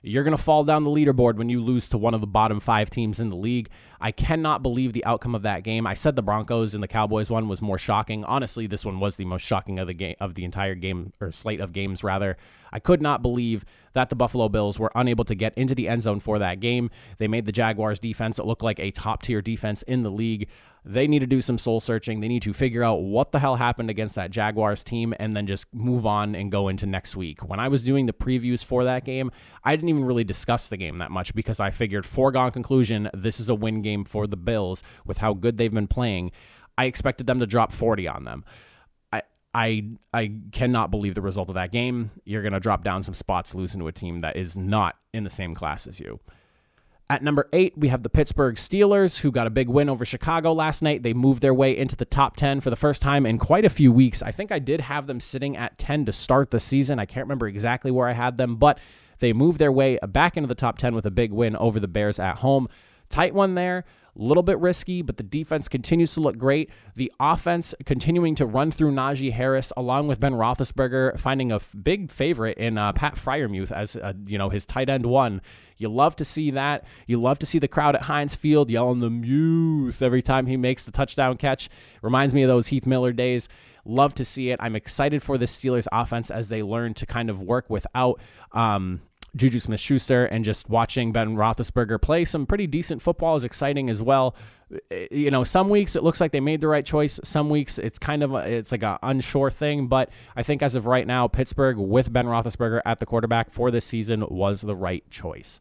You're 0.02 0.25
going 0.25 0.37
to 0.37 0.42
fall 0.42 0.64
down 0.64 0.84
the 0.84 0.90
leaderboard 0.90 1.37
when 1.37 1.49
you 1.49 1.62
lose 1.62 1.88
to 1.88 1.99
one 1.99 2.12
of 2.12 2.20
the 2.20 2.26
bottom 2.26 2.61
five 2.61 2.90
teams 2.90 3.20
in 3.20 3.30
the 3.30 3.37
league. 3.37 3.70
I 4.04 4.12
cannot 4.12 4.62
believe 4.62 4.92
the 4.92 5.02
outcome 5.06 5.34
of 5.34 5.40
that 5.44 5.62
game. 5.62 5.87
I 5.87 5.94
said 5.94 6.14
the 6.14 6.20
Broncos 6.20 6.75
and 6.75 6.82
the 6.82 6.88
Cowboys 6.88 7.30
one 7.30 7.49
was 7.49 7.62
more 7.62 7.78
shocking. 7.78 8.23
Honestly, 8.23 8.66
this 8.66 8.84
one 8.84 9.00
was 9.00 9.16
the 9.16 9.25
most 9.25 9.40
shocking 9.40 9.78
of 9.78 9.87
the 9.87 9.94
game 9.94 10.14
of 10.20 10.34
the 10.34 10.44
entire 10.44 10.75
game 10.75 11.14
or 11.23 11.32
slate 11.32 11.58
of 11.58 11.73
games 11.73 12.04
rather. 12.04 12.37
I 12.75 12.80
could 12.80 13.00
not 13.00 13.23
believe 13.23 13.64
that 13.94 14.11
the 14.11 14.16
Buffalo 14.16 14.49
Bills 14.49 14.80
were 14.80 14.90
unable 14.96 15.25
to 15.25 15.34
get 15.37 15.54
into 15.56 15.76
the 15.76 15.88
end 15.88 16.02
zone 16.02 16.18
for 16.18 16.40
that 16.40 16.58
game. 16.58 16.90
They 17.18 17.28
made 17.28 17.46
the 17.46 17.52
Jaguars 17.52 18.00
defense 18.00 18.40
look 18.40 18.64
like 18.64 18.80
a 18.80 18.90
top 18.90 19.23
tier 19.23 19.40
defense 19.40 19.82
in 19.82 20.02
the 20.02 20.11
league. 20.11 20.49
They 20.84 21.06
need 21.06 21.20
to 21.20 21.26
do 21.26 21.40
some 21.40 21.56
soul 21.56 21.80
searching. 21.80 22.20
They 22.20 22.28
need 22.28 22.42
to 22.42 22.52
figure 22.52 22.82
out 22.82 22.96
what 22.96 23.30
the 23.30 23.38
hell 23.38 23.56
happened 23.56 23.90
against 23.90 24.16
that 24.16 24.32
Jaguars 24.32 24.84
team 24.84 25.14
and 25.18 25.34
then 25.34 25.46
just 25.46 25.73
move 25.73 26.04
on 26.04 26.34
and 26.34 26.50
go 26.50 26.68
into 26.68 26.84
next 26.84 27.16
week. 27.16 27.49
When 27.49 27.61
I 27.61 27.68
was 27.68 27.82
doing 27.82 28.06
the 28.06 28.12
previews 28.12 28.62
for 28.62 28.84
that 28.84 29.04
game, 29.04 29.30
I 29.62 29.76
didn't 29.76 29.88
even 29.88 30.04
really 30.04 30.25
discuss 30.25 30.68
the 30.68 30.76
game 30.76 30.99
that 30.99 31.12
much 31.12 31.34
because 31.34 31.61
I 31.61 31.70
figured 31.70 32.04
foregone 32.04 32.50
conclusion, 32.50 33.08
this 33.14 33.38
is 33.38 33.49
a 33.49 33.54
win 33.54 33.80
game 33.80 33.93
for 34.02 34.26
the 34.26 34.36
Bills 34.36 34.82
with 35.06 35.18
how 35.18 35.34
good 35.34 35.58
they've 35.58 35.72
been 35.72 35.86
playing. 35.86 36.32
I 36.76 36.86
expected 36.86 37.28
them 37.28 37.38
to 37.38 37.46
drop 37.46 37.70
40 37.70 38.08
on 38.08 38.24
them. 38.24 38.44
I 39.54 39.84
I 40.12 40.32
cannot 40.52 40.90
believe 40.90 41.14
the 41.14 41.22
result 41.22 41.48
of 41.48 41.54
that 41.54 41.70
game. 41.70 42.10
You're 42.24 42.42
going 42.42 42.52
to 42.52 42.60
drop 42.60 42.82
down 42.82 43.02
some 43.04 43.14
spots, 43.14 43.54
losing 43.54 43.80
to 43.80 43.86
a 43.86 43.92
team 43.92 44.20
that 44.20 44.36
is 44.36 44.56
not 44.56 44.96
in 45.12 45.24
the 45.24 45.30
same 45.30 45.54
class 45.54 45.86
as 45.86 46.00
you. 46.00 46.18
At 47.08 47.22
number 47.22 47.48
eight, 47.52 47.74
we 47.76 47.88
have 47.88 48.02
the 48.02 48.08
Pittsburgh 48.08 48.56
Steelers, 48.56 49.18
who 49.18 49.30
got 49.30 49.46
a 49.46 49.50
big 49.50 49.68
win 49.68 49.90
over 49.90 50.06
Chicago 50.06 50.52
last 50.52 50.82
night. 50.82 51.02
They 51.02 51.12
moved 51.12 51.42
their 51.42 51.54
way 51.54 51.76
into 51.76 51.96
the 51.96 52.06
top 52.06 52.34
10 52.34 52.62
for 52.62 52.70
the 52.70 52.76
first 52.76 53.02
time 53.02 53.26
in 53.26 53.38
quite 53.38 53.66
a 53.66 53.70
few 53.70 53.92
weeks. 53.92 54.22
I 54.22 54.32
think 54.32 54.50
I 54.50 54.58
did 54.58 54.80
have 54.80 55.06
them 55.06 55.20
sitting 55.20 55.54
at 55.54 55.78
10 55.78 56.06
to 56.06 56.12
start 56.12 56.50
the 56.50 56.58
season. 56.58 56.98
I 56.98 57.04
can't 57.04 57.26
remember 57.26 57.46
exactly 57.46 57.90
where 57.90 58.08
I 58.08 58.14
had 58.14 58.38
them, 58.38 58.56
but 58.56 58.80
they 59.18 59.34
moved 59.34 59.58
their 59.58 59.70
way 59.70 59.98
back 60.08 60.38
into 60.38 60.46
the 60.46 60.54
top 60.54 60.78
10 60.78 60.94
with 60.94 61.04
a 61.04 61.10
big 61.10 61.30
win 61.30 61.56
over 61.56 61.78
the 61.78 61.86
Bears 61.86 62.18
at 62.18 62.36
home. 62.36 62.68
Tight 63.14 63.33
one 63.33 63.54
there. 63.54 63.85
A 64.16 64.23
little 64.23 64.42
bit 64.42 64.59
risky, 64.59 65.02
but 65.02 65.18
the 65.18 65.23
defense 65.23 65.68
continues 65.68 66.14
to 66.14 66.21
look 66.21 66.37
great. 66.37 66.68
The 66.97 67.12
offense 67.21 67.73
continuing 67.87 68.35
to 68.35 68.44
run 68.44 68.73
through 68.73 68.90
Najee 68.90 69.33
Harris 69.33 69.73
along 69.76 70.09
with 70.09 70.18
Ben 70.18 70.33
Roethlisberger, 70.33 71.16
finding 71.18 71.53
a 71.53 71.57
f- 71.57 71.72
big 71.81 72.11
favorite 72.11 72.59
in 72.59 72.77
uh, 72.77 72.92
Pat 72.92 73.14
Freiermuth 73.14 73.70
as 73.70 73.94
uh, 73.94 74.14
you 74.27 74.37
know 74.37 74.50
his 74.50 74.66
tight 74.66 74.88
end 74.88 75.07
one. 75.07 75.40
You 75.77 75.90
love 75.90 76.16
to 76.16 76.24
see 76.24 76.50
that. 76.50 76.85
You 77.07 77.20
love 77.20 77.38
to 77.38 77.46
see 77.46 77.61
the 77.61 77.68
crowd 77.68 77.94
at 77.94 78.03
Heinz 78.03 78.35
Field 78.35 78.68
yelling 78.68 78.98
the 78.98 79.11
Muth 79.11 80.03
every 80.03 80.22
time 80.22 80.46
he 80.46 80.57
makes 80.57 80.83
the 80.83 80.92
touchdown 80.92 81.37
catch. 81.37 81.68
Reminds 82.03 82.35
me 82.35 82.42
of 82.42 82.48
those 82.48 82.68
Heath 82.68 82.87
Miller 82.87 83.12
days. 83.12 83.48
Love 83.85 84.14
to 84.14 84.24
see 84.24 84.50
it. 84.50 84.59
I'm 84.61 84.74
excited 84.74 85.22
for 85.22 85.38
the 85.38 85.44
Steelers 85.44 85.87
offense 85.92 86.31
as 86.33 86.48
they 86.48 86.62
learn 86.62 86.94
to 86.94 87.07
kind 87.07 87.31
of 87.31 87.42
work 87.42 87.68
without 87.68 88.18
um, 88.53 89.03
Juju 89.37 89.61
Smith 89.61 89.81
Schuster 89.81 90.27
and 90.27 90.44
just 90.44 90.68
watching 90.68 91.12
Ben 91.12 91.37
Roethlisberger 91.37 92.01
play 92.01 92.25
some 92.25 92.47
pretty 92.47 92.66
decent 92.66 93.03
football 93.03 93.37
is 93.37 93.44
exciting 93.44 93.90
as 93.90 94.01
well. 94.01 94.35
Eh, 94.90 95.07
you 95.11 95.31
know, 95.31 95.44
some 95.44 95.68
weeks 95.68 95.97
it 95.97 96.05
looks 96.05 96.20
like 96.20 96.33
they 96.33 96.40
made 96.40 96.61
the 96.61 96.68
right 96.68 96.85
choice. 96.85 97.18
Some 97.25 97.51
weeks 97.51 97.79
it's 97.79 97.99
kind 97.99 98.23
of 98.23 98.33
a, 98.33 98.38
it's 98.38 98.73
like 98.73 98.83
an 98.83 98.99
unsure 99.03 99.51
thing. 99.51 99.88
But 99.88 100.11
I 100.37 100.42
think 100.42 100.62
as 100.62 100.75
of 100.75 100.87
right 100.87 101.07
now, 101.07 101.27
Pittsburgh 101.29 101.79
with 101.79 102.12
Ben 102.12 102.27
Roethlisberger 102.27 102.81
at 102.85 102.99
the 102.99 103.07
quarterback 103.07 103.53
for 103.53 103.70
this 103.70 103.85
season 103.85 104.25
was 104.29 104.61
the 104.61 104.77
right 104.77 105.09
choice. 105.11 105.61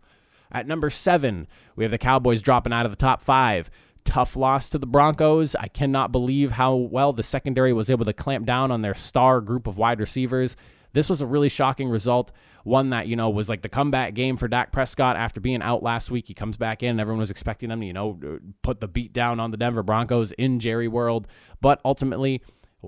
At 0.51 0.67
number 0.67 0.91
seven, 0.91 1.47
we 1.75 1.83
have 1.83 1.91
the 1.91 1.97
Cowboys 1.97 2.41
dropping 2.41 2.73
out 2.73 2.85
of 2.85 2.91
the 2.91 2.95
top 2.95 3.21
five. 3.21 3.71
Tough 4.05 4.35
loss 4.35 4.69
to 4.69 4.77
the 4.77 4.85
Broncos. 4.85 5.55
I 5.55 5.67
cannot 5.67 6.11
believe 6.11 6.51
how 6.51 6.75
well 6.75 7.13
the 7.13 7.23
secondary 7.23 7.73
was 7.73 7.89
able 7.89 8.05
to 8.05 8.13
clamp 8.13 8.45
down 8.45 8.69
on 8.69 8.81
their 8.81 8.93
star 8.93 9.41
group 9.41 9.65
of 9.65 9.77
wide 9.77 9.99
receivers. 9.99 10.55
This 10.93 11.09
was 11.09 11.21
a 11.21 11.27
really 11.27 11.49
shocking 11.49 11.89
result. 11.89 12.31
One 12.63 12.91
that, 12.91 13.07
you 13.07 13.15
know, 13.15 13.29
was 13.29 13.49
like 13.49 13.61
the 13.61 13.69
comeback 13.69 14.13
game 14.13 14.37
for 14.37 14.47
Dak 14.47 14.71
Prescott 14.71 15.15
after 15.15 15.41
being 15.41 15.61
out 15.61 15.83
last 15.83 16.09
week. 16.09 16.27
He 16.27 16.33
comes 16.33 16.55
back 16.55 16.81
in. 16.81 16.99
Everyone 16.99 17.19
was 17.19 17.31
expecting 17.31 17.71
him 17.71 17.81
to, 17.81 17.85
you 17.85 17.93
know, 17.93 18.39
put 18.61 18.79
the 18.79 18.87
beat 18.87 19.11
down 19.11 19.39
on 19.39 19.51
the 19.51 19.57
Denver 19.57 19.83
Broncos 19.83 20.31
in 20.33 20.59
Jerry 20.59 20.87
World. 20.87 21.27
But 21.61 21.81
ultimately, 21.83 22.41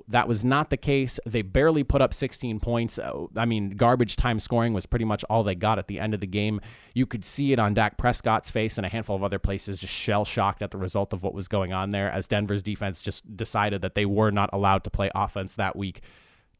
that 0.08 0.28
was 0.28 0.44
not 0.44 0.70
the 0.70 0.78
case. 0.78 1.20
They 1.26 1.42
barely 1.42 1.84
put 1.84 2.02
up 2.02 2.14
16 2.14 2.60
points. 2.60 3.00
Uh, 3.00 3.26
I 3.36 3.46
mean, 3.46 3.72
garbage 3.72 4.16
time 4.16 4.40
scoring 4.40 4.74
was 4.74 4.86
pretty 4.86 5.06
much 5.06 5.24
all 5.30 5.44
they 5.44 5.56
got 5.56 5.80
at 5.80 5.88
the 5.88 6.00
end 6.00 6.14
of 6.14 6.20
the 6.20 6.28
game. 6.28 6.60
You 6.94 7.06
could 7.06 7.24
see 7.24 7.54
it 7.54 7.60
on 7.60 7.74
Dak 7.74 7.98
Prescott's 7.98 8.50
face 8.50 8.78
and 8.78 8.86
a 8.86 8.90
handful 8.90 9.16
of 9.16 9.24
other 9.24 9.40
places, 9.40 9.80
just 9.80 9.94
shell 9.94 10.26
shocked 10.26 10.62
at 10.62 10.72
the 10.72 10.78
result 10.78 11.14
of 11.14 11.24
what 11.24 11.34
was 11.34 11.48
going 11.48 11.74
on 11.74 11.92
there 11.92 12.12
as 12.12 12.28
Denver's 12.28 12.64
defense 12.64 13.02
just 13.02 13.36
decided 13.36 13.82
that 13.82 13.96
they 13.96 14.06
were 14.06 14.32
not 14.32 14.50
allowed 14.54 14.84
to 14.84 14.90
play 14.90 15.10
offense 15.16 15.56
that 15.56 15.76
week. 15.76 16.02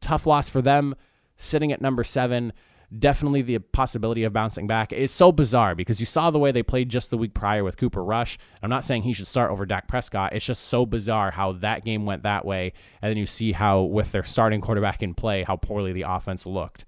Tough 0.02 0.26
loss 0.26 0.50
for 0.50 0.62
them 0.62 0.96
sitting 1.38 1.72
at 1.72 1.82
number 1.82 2.04
seven. 2.04 2.54
Definitely 2.98 3.42
the 3.42 3.58
possibility 3.60 4.24
of 4.24 4.32
bouncing 4.32 4.68
back. 4.68 4.94
is 4.94 5.12
so 5.12 5.32
bizarre 5.32 5.76
because 5.76 6.00
you 6.00 6.06
saw 6.06 6.30
the 6.30 6.40
way 6.40 6.52
they 6.52 6.64
played 6.64 6.90
just 6.90 7.10
the 7.10 7.18
week 7.18 7.34
prior 7.34 7.64
with 7.64 7.78
Cooper 7.78 8.04
Rush. 8.04 8.38
I'm 8.62 8.70
not 8.70 8.86
saying 8.86 9.04
he 9.04 9.14
should 9.14 9.28
start 9.28 9.52
over 9.52 9.66
Dak 9.66 9.88
Prescott. 9.88 10.34
It's 10.34 10.46
just 10.46 10.68
so 10.68 10.86
bizarre 10.86 11.32
how 11.32 11.54
that 11.54 11.84
game 11.84 12.06
went 12.06 12.24
that 12.24 12.46
way. 12.46 12.74
And 13.02 13.10
then 13.10 13.18
you 13.18 13.26
see 13.26 13.54
how, 13.54 13.82
with 13.82 14.12
their 14.12 14.24
starting 14.24 14.62
quarterback 14.62 15.02
in 15.02 15.14
play, 15.16 15.44
how 15.44 15.56
poorly 15.56 15.94
the 15.94 16.04
offense 16.04 16.46
looked. 16.46 16.86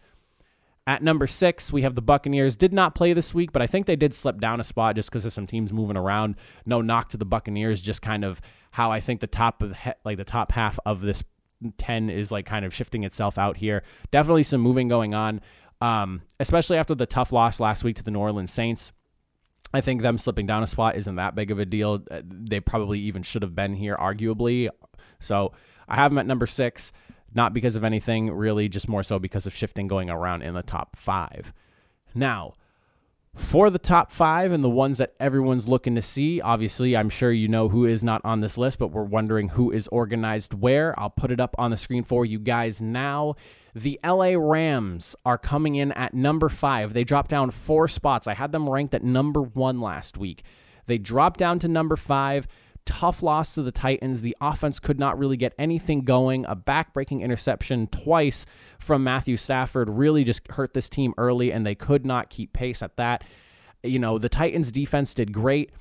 At 0.85 1.03
number 1.03 1.27
six, 1.27 1.73
we 1.73 1.81
have 1.81 1.95
the 1.95 2.01
Buccaneers. 2.01 2.55
Did 2.55 2.71
not 2.71 2.95
play 2.95 3.11
this 3.11 3.33
week, 3.33 3.51
but 3.51 3.61
I 3.61 3.67
think 3.67 3.87
they 3.87 3.97
did 3.97 4.13
slip 4.13 4.39
down 4.39 4.61
a 4.61 4.63
spot 4.63 4.95
just 4.95 5.09
because 5.09 5.25
of 5.25 5.33
some 5.33 5.45
teams 5.45 5.73
moving 5.73 5.97
around. 5.97 6.35
No 6.65 6.81
knock 6.81 7.09
to 7.09 7.17
the 7.17 7.25
Buccaneers, 7.25 7.81
just 7.81 8.01
kind 8.01 8.23
of 8.23 8.39
how 8.71 8.89
I 8.89 9.01
think 9.01 9.19
the 9.19 9.27
top 9.27 9.61
of 9.61 9.75
like 10.05 10.17
the 10.17 10.23
top 10.23 10.53
half 10.53 10.79
of 10.85 11.01
this 11.01 11.23
10 11.77 12.09
is 12.09 12.31
like 12.31 12.45
kind 12.45 12.65
of 12.65 12.73
shifting 12.73 13.03
itself 13.03 13.37
out 13.37 13.57
here. 13.57 13.83
Definitely 14.11 14.43
some 14.43 14.61
moving 14.61 14.87
going 14.87 15.13
on, 15.13 15.41
um, 15.81 16.21
especially 16.39 16.77
after 16.77 16.95
the 16.95 17.05
tough 17.05 17.31
loss 17.31 17.59
last 17.59 17.83
week 17.83 17.95
to 17.97 18.03
the 18.03 18.11
New 18.11 18.19
Orleans 18.19 18.51
Saints. 18.51 18.91
I 19.73 19.81
think 19.81 20.01
them 20.01 20.17
slipping 20.17 20.45
down 20.45 20.63
a 20.63 20.67
spot 20.67 20.95
isn't 20.95 21.15
that 21.15 21.35
big 21.35 21.51
of 21.51 21.59
a 21.59 21.65
deal. 21.65 22.03
Uh, 22.09 22.21
they 22.23 22.59
probably 22.59 22.99
even 22.99 23.21
should 23.21 23.41
have 23.41 23.55
been 23.55 23.75
here, 23.75 23.97
arguably. 23.97 24.69
So 25.19 25.53
I 25.87 25.95
have 25.95 26.11
them 26.11 26.19
at 26.19 26.25
number 26.25 26.47
six, 26.47 26.91
not 27.33 27.53
because 27.53 27.75
of 27.75 27.83
anything 27.83 28.31
really, 28.31 28.69
just 28.69 28.87
more 28.87 29.03
so 29.03 29.19
because 29.19 29.45
of 29.45 29.53
shifting 29.53 29.87
going 29.87 30.09
around 30.09 30.43
in 30.43 30.53
the 30.53 30.63
top 30.63 30.95
five. 30.95 31.53
Now, 32.15 32.53
for 33.37 33.69
the 33.69 33.79
top 33.79 34.11
five 34.11 34.51
and 34.51 34.63
the 34.63 34.69
ones 34.69 34.97
that 34.97 35.13
everyone's 35.19 35.67
looking 35.67 35.95
to 35.95 36.01
see. 36.01 36.41
Obviously, 36.41 36.97
I'm 36.97 37.09
sure 37.09 37.31
you 37.31 37.47
know 37.47 37.69
who 37.69 37.85
is 37.85 38.03
not 38.03 38.19
on 38.25 38.41
this 38.41 38.57
list, 38.57 38.79
but 38.79 38.87
we're 38.87 39.03
wondering 39.03 39.49
who 39.49 39.71
is 39.71 39.87
organized 39.89 40.55
where. 40.55 40.99
I'll 40.99 41.11
put 41.11 41.31
it 41.31 41.39
up 41.39 41.55
on 41.57 41.71
the 41.71 41.77
screen 41.77 42.03
for 42.03 42.25
you 42.25 42.39
guys 42.39 42.81
now. 42.81 43.35
The 43.75 43.99
LA 44.03 44.33
Rams 44.35 45.15
are 45.23 45.37
coming 45.37 45.75
in 45.75 45.91
at 45.91 46.15
number 46.15 46.49
five. 46.49 46.93
They 46.93 47.03
dropped 47.03 47.29
down 47.29 47.51
four 47.51 47.87
spots. 47.87 48.27
I 48.27 48.33
had 48.33 48.51
them 48.51 48.67
ranked 48.67 48.95
at 48.95 49.03
number 49.03 49.41
one 49.41 49.79
last 49.79 50.17
week. 50.17 50.43
They 50.87 50.97
dropped 50.97 51.39
down 51.39 51.59
to 51.59 51.67
number 51.67 51.95
five. 51.95 52.47
Tough 52.87 53.21
loss 53.21 53.53
to 53.53 53.61
the 53.61 53.71
Titans. 53.71 54.21
The 54.21 54.35
offense 54.41 54.79
could 54.79 54.97
not 54.97 55.19
really 55.19 55.37
get 55.37 55.53
anything 55.59 56.01
going. 56.01 56.45
A 56.47 56.55
back-breaking 56.55 57.21
interception 57.21 57.85
twice 57.87 58.45
from 58.79 59.03
Matthew 59.03 59.37
Stafford 59.37 59.89
really 59.89 60.23
just 60.23 60.49
hurt 60.51 60.73
this 60.73 60.89
team 60.89 61.13
early, 61.17 61.51
and 61.51 61.65
they 61.65 61.75
could 61.75 62.05
not 62.05 62.31
keep 62.31 62.53
pace 62.53 62.81
at 62.81 62.95
that. 62.97 63.23
You 63.83 63.99
know, 63.99 64.17
the 64.17 64.29
Titans 64.29 64.71
defense 64.71 65.13
did 65.13 65.31
great 65.31 65.71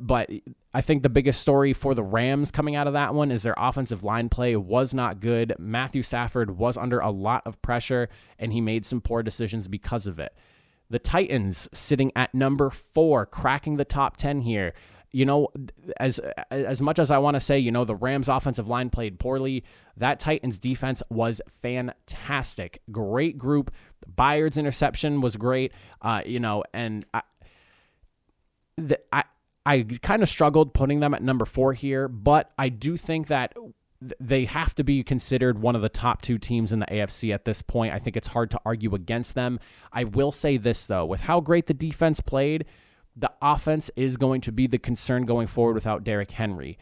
But 0.00 0.30
I 0.72 0.80
think 0.80 1.02
the 1.02 1.08
biggest 1.08 1.40
story 1.40 1.72
for 1.72 1.94
the 1.94 2.02
Rams 2.02 2.50
coming 2.50 2.76
out 2.76 2.86
of 2.86 2.94
that 2.94 3.14
one 3.14 3.30
is 3.30 3.42
their 3.42 3.54
offensive 3.56 4.04
line 4.04 4.28
play 4.28 4.56
was 4.56 4.94
not 4.94 5.20
good. 5.20 5.54
Matthew 5.58 6.02
Stafford 6.02 6.56
was 6.58 6.76
under 6.76 7.00
a 7.00 7.10
lot 7.10 7.42
of 7.46 7.60
pressure, 7.62 8.08
and 8.38 8.52
he 8.52 8.60
made 8.60 8.84
some 8.84 9.00
poor 9.00 9.22
decisions 9.22 9.68
because 9.68 10.06
of 10.06 10.18
it. 10.18 10.34
The 10.90 10.98
Titans 10.98 11.68
sitting 11.72 12.12
at 12.14 12.34
number 12.34 12.70
four, 12.70 13.26
cracking 13.26 13.76
the 13.76 13.84
top 13.84 14.16
10 14.16 14.42
here. 14.42 14.74
You 15.14 15.24
know, 15.24 15.48
as 15.98 16.20
as 16.50 16.80
much 16.80 16.98
as 16.98 17.10
I 17.10 17.18
want 17.18 17.34
to 17.34 17.40
say, 17.40 17.58
you 17.58 17.70
know, 17.70 17.84
the 17.84 17.94
Rams 17.94 18.28
offensive 18.28 18.66
line 18.66 18.90
played 18.90 19.20
poorly, 19.20 19.62
that 19.96 20.18
Titans 20.18 20.58
defense 20.58 21.02
was 21.08 21.40
fantastic. 21.48 22.82
Great 22.90 23.38
group. 23.38 23.72
Byard's 24.06 24.58
interception 24.58 25.20
was 25.20 25.36
great. 25.36 25.72
Uh, 26.02 26.22
you 26.26 26.40
know, 26.40 26.64
and 26.74 27.06
I, 27.14 27.22
the, 28.76 28.98
I 29.12 29.22
I 29.64 29.86
kind 30.02 30.22
of 30.22 30.28
struggled 30.28 30.74
putting 30.74 31.00
them 31.00 31.14
at 31.14 31.22
number 31.22 31.44
four 31.44 31.72
here, 31.72 32.08
but 32.08 32.50
I 32.58 32.68
do 32.68 32.96
think 32.96 33.28
that 33.28 33.54
they 34.20 34.44
have 34.44 34.74
to 34.74 34.84
be 34.84 35.02
considered 35.02 35.58
one 35.58 35.74
of 35.76 35.82
the 35.82 35.88
top 35.88 36.22
two 36.22 36.38
teams 36.38 36.72
in 36.72 36.80
the 36.80 36.86
AFC 36.86 37.32
at 37.32 37.44
this 37.44 37.62
point. 37.62 37.94
I 37.94 37.98
think 37.98 38.16
it's 38.16 38.28
hard 38.28 38.50
to 38.50 38.60
argue 38.66 38.94
against 38.94 39.34
them. 39.34 39.58
I 39.92 40.04
will 40.04 40.32
say 40.32 40.56
this, 40.56 40.86
though, 40.86 41.06
with 41.06 41.20
how 41.20 41.40
great 41.40 41.66
the 41.66 41.74
defense 41.74 42.20
played, 42.20 42.66
the 43.16 43.32
offense 43.40 43.90
is 43.96 44.16
going 44.16 44.40
to 44.42 44.52
be 44.52 44.66
the 44.66 44.78
concern 44.78 45.24
going 45.24 45.46
forward 45.46 45.74
without 45.74 46.04
Derrick 46.04 46.32
Henry. 46.32 46.78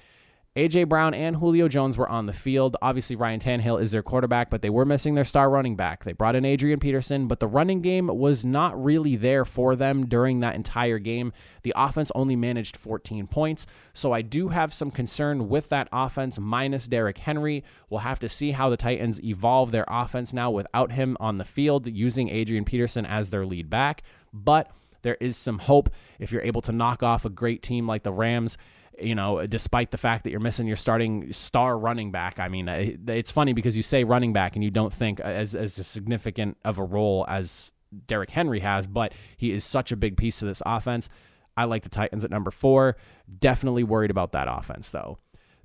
A.J. 0.55 0.85
Brown 0.85 1.15
and 1.15 1.37
Julio 1.37 1.67
Jones 1.67 1.97
were 1.97 2.09
on 2.11 2.27
the 2.27 2.33
field. 2.35 2.77
Obviously, 2.83 3.17
Ryan 3.17 3.41
Tannehill 3.41 3.81
is 3.81 3.93
their 3.93 4.03
quarterback, 4.03 4.51
but 4.51 4.61
they 4.61 4.69
were 4.69 4.85
missing 4.85 5.15
their 5.15 5.25
star 5.25 5.49
running 5.49 5.77
back. 5.77 6.05
They 6.05 6.13
brought 6.13 6.37
in 6.37 6.45
Adrian 6.45 6.79
Peterson, 6.79 7.27
but 7.27 7.41
the 7.41 7.47
running 7.47 7.81
game 7.81 8.09
was 8.09 8.45
not 8.45 8.83
really 8.83 9.17
there 9.17 9.47
for 9.47 9.75
them 9.75 10.05
during 10.05 10.41
that 10.41 10.55
entire 10.55 10.99
game. 10.99 11.33
The 11.63 11.73
offense 11.75 12.13
only 12.15 12.37
managed 12.37 12.77
14 12.77 13.29
points, 13.29 13.65
so 13.95 14.13
I 14.13 14.21
do 14.21 14.49
have 14.49 14.75
some 14.75 14.91
concern 14.91 15.49
with 15.49 15.71
that 15.71 15.89
offense 15.91 16.39
minus 16.39 16.87
Derrick 16.87 17.17
Henry. 17.17 17.65
We'll 17.89 18.01
have 18.01 18.19
to 18.19 18.29
see 18.29 18.51
how 18.51 18.69
the 18.69 18.77
Titans 18.77 19.25
evolve 19.25 19.71
their 19.71 19.87
offense 19.89 20.35
now 20.35 20.51
without 20.51 20.93
him 20.93 21.17
on 21.19 21.37
the 21.37 21.47
field, 21.47 21.87
using 21.87 22.29
Adrian 22.29 22.67
Peterson 22.67 23.07
as 23.07 23.31
their 23.31 23.47
lead 23.47 23.71
back. 23.71 24.03
But 24.35 24.71
there 25.03 25.17
is 25.21 25.37
some 25.37 25.59
hope 25.59 25.91
if 26.19 26.33
you're 26.33 26.43
able 26.43 26.63
to 26.63 26.73
knock 26.73 27.03
off 27.03 27.25
a 27.25 27.31
great 27.31 27.63
team 27.63 27.87
like 27.87 28.03
the 28.03 28.13
Rams 28.13 28.57
you 29.01 29.15
know, 29.15 29.47
despite 29.47 29.91
the 29.91 29.97
fact 29.97 30.25
that 30.25 30.31
you're 30.31 30.41
missing 30.41 30.67
your 30.67 30.77
starting 30.77 31.33
star 31.33 31.79
running 31.79 32.11
back. 32.11 32.39
I 32.39 32.49
mean, 32.49 32.69
it's 32.69 33.31
funny 33.31 33.53
because 33.53 33.77
you 33.77 33.83
say 33.83 34.05
running 34.05 34.33
back 34.33 34.55
and 34.55 34.63
you 34.63 34.71
don't 34.71 34.93
think 34.93 35.21
as 35.21 35.55
as 35.55 35.75
significant 35.75 36.59
of 36.65 36.79
a 36.79 36.85
role 36.85 37.25
as 37.29 37.73
Derrick 38.07 38.31
Henry 38.31 38.61
has, 38.61 38.87
but 38.87 39.13
he 39.37 39.53
is 39.53 39.65
such 39.65 39.93
a 39.93 39.97
big 39.97 40.17
piece 40.17 40.43
of 40.43 40.49
this 40.49 40.63
offense. 40.65 41.09
I 41.57 41.65
like 41.65 41.83
the 41.83 41.89
Titans 41.89 42.25
at 42.25 42.31
number 42.31 42.51
four. 42.51 42.97
Definitely 43.41 43.85
worried 43.85 44.11
about 44.11 44.33
that 44.33 44.49
offense 44.49 44.91
though. 44.91 45.19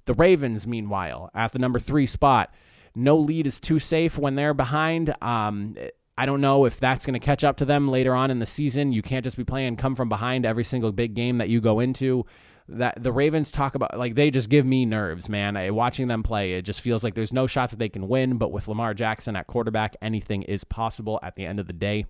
The 0.06 0.14
Ravens, 0.14 0.66
meanwhile, 0.66 1.30
at 1.34 1.52
the 1.52 1.60
number 1.60 1.80
three 1.80 2.06
spot. 2.06 2.54
No 2.96 3.16
lead 3.18 3.46
is 3.46 3.60
too 3.60 3.78
safe 3.78 4.18
when 4.18 4.36
they're 4.36 4.56
behind. 4.56 5.14
Um, 5.22 5.76
I 6.18 6.26
don't 6.26 6.42
know 6.42 6.66
if 6.66 6.80
that's 6.80 7.06
going 7.06 7.14
to 7.14 7.20
catch 7.20 7.44
up 7.44 7.58
to 7.58 7.66
them 7.66 7.88
later 7.88 8.16
on 8.16 8.32
in 8.32 8.40
the 8.40 8.46
season. 8.46 8.92
You 8.92 9.02
can't 9.02 9.24
just 9.24 9.38
be 9.38 9.44
playing 9.44 9.76
come 9.76 9.96
from 9.96 10.10
behind 10.10 10.46
every 10.46 10.64
single 10.64 10.92
big 10.92 11.14
game 11.14 11.38
that 11.38 11.50
you 11.50 11.62
go 11.62 11.80
into 11.80 12.26
that 12.70 13.02
the 13.02 13.12
Ravens 13.12 13.50
talk 13.50 13.76
about 13.76 13.98
like 13.98 14.16
they 14.16 14.30
just 14.30 14.50
give 14.50 14.66
me 14.66 14.86
nerves, 14.86 15.30
man. 15.30 15.56
I, 15.56 15.70
watching 15.72 16.08
them 16.08 16.24
play, 16.24 16.54
it 16.54 16.64
just 16.64 16.82
feels 16.82 17.04
like 17.04 17.14
there's 17.16 17.32
no 17.32 17.48
shot 17.48 17.70
that 17.70 17.80
they 17.80 17.90
can 17.90 18.08
win. 18.08 18.38
But 18.38 18.52
with 18.52 18.68
Lamar 18.68 18.94
Jackson 18.94 19.36
at 19.36 19.48
quarterback, 19.48 19.96
anything 20.02 20.44
is 20.44 20.64
possible 20.64 21.20
at 21.24 21.36
the 21.36 21.46
end 21.46 21.60
of 21.60 21.68
the 21.68 21.74
day. 21.74 22.06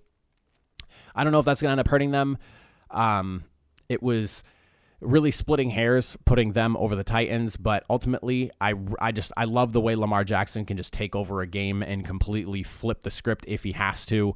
I 1.14 1.22
don't 1.22 1.32
know 1.32 1.38
if 1.38 1.44
that's 1.44 1.62
going 1.62 1.68
to 1.68 1.72
end 1.72 1.80
up 1.80 1.88
hurting 1.88 2.10
them. 2.10 2.38
Um, 2.90 3.44
it 3.88 4.02
was 4.02 4.42
really 5.00 5.30
splitting 5.30 5.70
hairs 5.70 6.16
putting 6.24 6.52
them 6.52 6.76
over 6.76 6.96
the 6.96 7.04
Titans, 7.04 7.56
but 7.56 7.84
ultimately 7.88 8.50
I 8.60 8.74
I 9.00 9.12
just 9.12 9.32
I 9.36 9.44
love 9.44 9.72
the 9.72 9.80
way 9.80 9.94
Lamar 9.94 10.24
Jackson 10.24 10.64
can 10.64 10.76
just 10.76 10.92
take 10.92 11.14
over 11.14 11.40
a 11.40 11.46
game 11.46 11.82
and 11.82 12.04
completely 12.04 12.62
flip 12.62 13.02
the 13.02 13.10
script 13.10 13.44
if 13.48 13.64
he 13.64 13.72
has 13.72 14.06
to. 14.06 14.34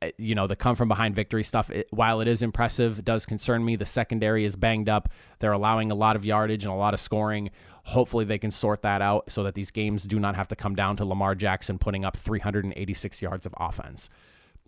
Uh, 0.00 0.10
you 0.16 0.34
know, 0.34 0.46
the 0.46 0.54
come 0.54 0.76
from 0.76 0.88
behind 0.88 1.14
victory 1.14 1.42
stuff, 1.42 1.70
it, 1.70 1.88
while 1.90 2.20
it 2.20 2.28
is 2.28 2.40
impressive, 2.40 3.04
does 3.04 3.26
concern 3.26 3.64
me. 3.64 3.74
The 3.74 3.84
secondary 3.84 4.44
is 4.44 4.54
banged 4.54 4.88
up. 4.88 5.08
They're 5.40 5.52
allowing 5.52 5.90
a 5.90 5.94
lot 5.94 6.14
of 6.14 6.24
yardage 6.24 6.64
and 6.64 6.72
a 6.72 6.76
lot 6.76 6.94
of 6.94 7.00
scoring. 7.00 7.50
Hopefully, 7.82 8.24
they 8.24 8.38
can 8.38 8.50
sort 8.50 8.82
that 8.82 9.02
out 9.02 9.30
so 9.30 9.42
that 9.42 9.54
these 9.54 9.70
games 9.70 10.04
do 10.04 10.20
not 10.20 10.36
have 10.36 10.48
to 10.48 10.56
come 10.56 10.74
down 10.74 10.96
to 10.96 11.04
Lamar 11.04 11.34
Jackson 11.34 11.78
putting 11.78 12.04
up 12.04 12.16
386 12.16 13.20
yards 13.20 13.44
of 13.44 13.54
offense. 13.58 14.08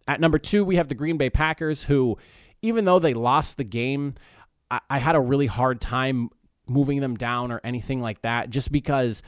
At 0.09 0.20
number 0.20 0.38
two, 0.38 0.64
we 0.64 0.76
have 0.76 0.88
the 0.88 0.94
Green 0.94 1.16
Bay 1.16 1.31
Packers, 1.31 1.85
who, 1.85 2.18
even 2.61 2.85
though 2.85 2.98
they 2.98 3.14
lost 3.14 3.57
the 3.57 3.64
game, 3.64 4.14
I, 4.70 4.80
I 4.88 4.98
had 4.98 5.14
a 5.14 5.20
really 5.20 5.46
hard 5.46 5.80
time 5.80 6.30
moving 6.68 7.00
them 7.00 7.16
down 7.16 7.50
or 7.50 7.61
anything 7.64 8.00
like 8.00 8.22
that, 8.22 8.50
just 8.50 8.70
because 8.70 9.22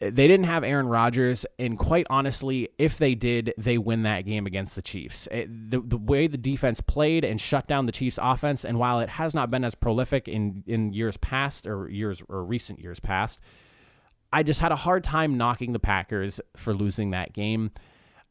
they 0.00 0.26
didn't 0.26 0.44
have 0.44 0.64
Aaron 0.64 0.88
Rodgers, 0.88 1.44
and 1.58 1.78
quite 1.78 2.06
honestly, 2.08 2.70
if 2.78 2.96
they 2.96 3.14
did, 3.14 3.52
they 3.58 3.76
win 3.76 4.02
that 4.04 4.22
game 4.22 4.46
against 4.46 4.74
the 4.74 4.80
Chiefs. 4.80 5.28
It, 5.30 5.70
the, 5.70 5.80
the 5.80 5.98
way 5.98 6.26
the 6.26 6.38
defense 6.38 6.80
played 6.80 7.22
and 7.22 7.38
shut 7.38 7.66
down 7.66 7.84
the 7.84 7.92
Chiefs' 7.92 8.18
offense, 8.20 8.64
and 8.64 8.78
while 8.78 9.00
it 9.00 9.10
has 9.10 9.34
not 9.34 9.50
been 9.50 9.62
as 9.62 9.74
prolific 9.74 10.26
in, 10.26 10.64
in 10.66 10.94
years 10.94 11.18
past 11.18 11.66
or 11.66 11.88
years 11.90 12.22
or 12.30 12.42
recent 12.42 12.80
years 12.80 12.98
past, 12.98 13.40
I 14.32 14.42
just 14.42 14.60
had 14.60 14.72
a 14.72 14.76
hard 14.76 15.04
time 15.04 15.36
knocking 15.36 15.72
the 15.72 15.78
Packers 15.78 16.40
for 16.56 16.72
losing 16.72 17.10
that 17.10 17.34
game. 17.34 17.70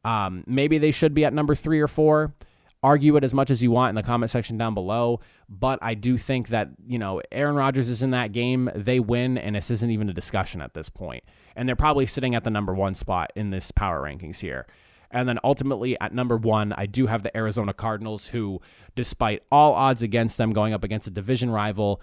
Um, 0.04 0.44
maybe 0.48 0.80
they 0.80 0.92
should 0.92 1.14
be 1.14 1.24
at 1.26 1.34
number 1.34 1.54
three 1.54 1.82
or 1.82 1.88
four. 1.88 2.34
Argue 2.82 3.18
it 3.18 3.24
as 3.26 3.34
much 3.34 3.50
as 3.52 3.62
you 3.62 3.72
want 3.72 3.90
in 3.90 3.96
the 3.96 4.04
comment 4.04 4.30
section 4.30 4.58
down 4.58 4.74
below, 4.74 5.20
but 5.50 5.80
I 5.82 5.96
do 5.96 6.18
think 6.18 6.48
that, 6.48 6.70
you 6.86 6.98
know, 6.98 7.22
Aaron 7.32 7.56
Rodgers 7.56 7.90
is 7.90 8.02
in 8.02 8.12
that 8.12 8.32
game. 8.32 8.70
They 8.74 9.02
win, 9.02 9.38
and 9.38 9.56
this 9.56 9.70
isn't 9.70 9.90
even 9.90 10.10
a 10.10 10.14
discussion 10.14 10.62
at 10.62 10.74
this 10.74 10.88
point. 10.88 11.24
and 11.56 11.68
they're 11.68 11.76
probably 11.76 12.06
sitting 12.06 12.36
at 12.36 12.46
the 12.46 12.50
number 12.50 12.74
one 12.74 12.96
spot 12.96 13.34
in 13.36 13.50
this 13.50 13.70
power 13.72 14.02
rankings 14.02 14.40
here. 14.40 14.66
And 15.12 15.28
then 15.28 15.40
ultimately 15.44 16.00
at 16.00 16.14
number 16.14 16.38
one, 16.38 16.72
I 16.72 16.86
do 16.86 17.08
have 17.08 17.24
the 17.24 17.36
Arizona 17.36 17.74
Cardinals, 17.74 18.28
who, 18.28 18.62
despite 18.96 19.44
all 19.52 19.74
odds 19.74 20.02
against 20.02 20.38
them 20.38 20.52
going 20.52 20.74
up 20.74 20.86
against 20.86 21.08
a 21.08 21.12
division 21.12 21.50
rival, 21.50 22.02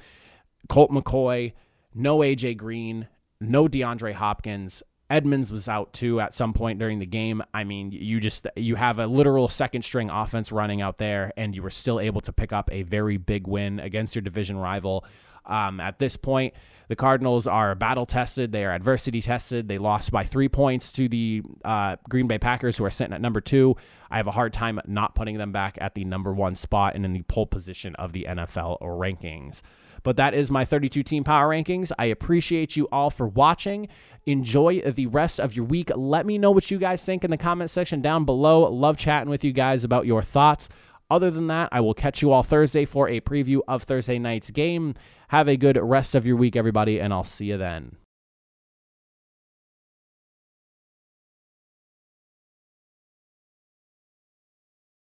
Colt 0.69 0.91
McCoy, 0.91 1.53
no 1.95 2.19
AJ 2.19 2.59
Green, 2.59 3.09
no 3.41 3.67
DeAndre 3.67 4.13
Hopkins. 4.13 4.83
Edmonds 5.09 5.53
was 5.53 5.69
out 5.69 5.93
too 5.93 6.21
at 6.21 6.35
some 6.35 6.53
point 6.53 6.79
during 6.79 6.99
the 6.99 7.07
game. 7.07 7.43
I 7.55 7.65
mean, 7.65 7.93
you 7.93 8.21
just 8.21 8.47
you 8.57 8.75
have 8.75 8.99
a 8.99 9.07
literal 9.07 9.47
second 9.49 9.83
string 9.83 10.11
offense 10.11 10.51
running 10.51 10.83
out 10.83 10.97
there, 10.97 11.33
and 11.37 11.55
you 11.55 11.63
were 11.63 11.71
still 11.71 12.01
able 12.01 12.21
to 12.23 12.33
pick 12.33 12.53
up 12.53 12.69
a 12.73 12.83
very 12.83 13.17
big 13.17 13.47
win 13.47 13.79
against 13.79 14.15
your 14.15 14.23
division 14.23 14.57
rival. 14.57 15.05
Um, 15.45 15.79
at 15.79 16.01
this 16.01 16.17
point, 16.17 16.55
the 16.89 16.97
Cardinals 16.97 17.47
are 17.47 17.75
battle 17.75 18.07
tested. 18.07 18.51
They 18.51 18.65
are 18.65 18.73
adversity 18.73 19.23
tested. 19.23 19.69
They 19.69 19.79
lost 19.79 20.11
by 20.11 20.25
three 20.25 20.49
points 20.49 20.93
to 20.93 21.09
the 21.09 21.43
uh, 21.65 21.97
Green 22.09 22.27
Bay 22.27 22.39
Packers, 22.39 22.77
who 22.77 22.85
are 22.85 22.91
sitting 22.91 23.13
at 23.13 23.21
number 23.21 23.41
two. 23.41 23.77
I 24.11 24.17
have 24.17 24.27
a 24.27 24.33
hard 24.33 24.53
time 24.53 24.81
not 24.87 25.15
putting 25.15 25.39
them 25.39 25.53
back 25.53 25.79
at 25.81 25.95
the 25.95 26.05
number 26.05 26.33
one 26.33 26.55
spot 26.55 26.95
and 26.95 27.05
in 27.05 27.13
the 27.13 27.23
pole 27.23 27.47
position 27.47 27.95
of 27.97 28.13
the 28.13 28.27
NFL 28.29 28.81
rankings. 28.81 29.63
But 30.07 30.19
that 30.19 30.35
is 30.35 30.53
my 30.53 30.65
32 30.65 31.03
team 31.03 31.25
power 31.25 31.49
rankings. 31.49 31.91
I 31.99 32.05
appreciate 32.05 32.77
you 32.77 32.87
all 32.93 33.11
for 33.11 33.27
watching. 33.27 33.89
Enjoy 34.27 34.81
the 34.81 35.07
rest 35.07 35.39
of 35.39 35.55
your 35.55 35.65
week. 35.65 35.91
Let 35.95 36.27
me 36.27 36.37
know 36.37 36.51
what 36.51 36.71
you 36.71 36.79
guys 36.79 37.05
think 37.05 37.23
in 37.23 37.31
the 37.31 37.37
comment 37.37 37.71
section 37.71 38.03
down 38.03 38.25
below. 38.25 38.69
Love 38.73 38.97
chatting 38.97 39.31
with 39.31 39.45
you 39.45 39.53
guys 39.53 39.85
about 39.85 40.05
your 40.05 40.21
thoughts. 40.21 40.69
Other 41.09 41.31
than 41.31 41.47
that, 41.47 41.69
I 41.71 41.81
will 41.81 41.95
catch 41.95 42.23
you 42.23 42.33
all 42.33 42.43
Thursday 42.43 42.85
for 42.85 43.09
a 43.09 43.21
preview 43.21 43.61
of 43.69 43.85
Thursday 43.85 44.19
night's 44.19 44.51
game. 44.51 44.95
Have 45.29 45.49
a 45.49 45.57
good 45.57 45.79
rest 45.81 46.17
of 46.17 46.27
your 46.27 46.35
week, 46.35 46.57
everybody, 46.57 47.01
and 47.01 47.13
I'll 47.13 47.23
see 47.23 47.47
you 47.47 47.57
then. 47.57 47.97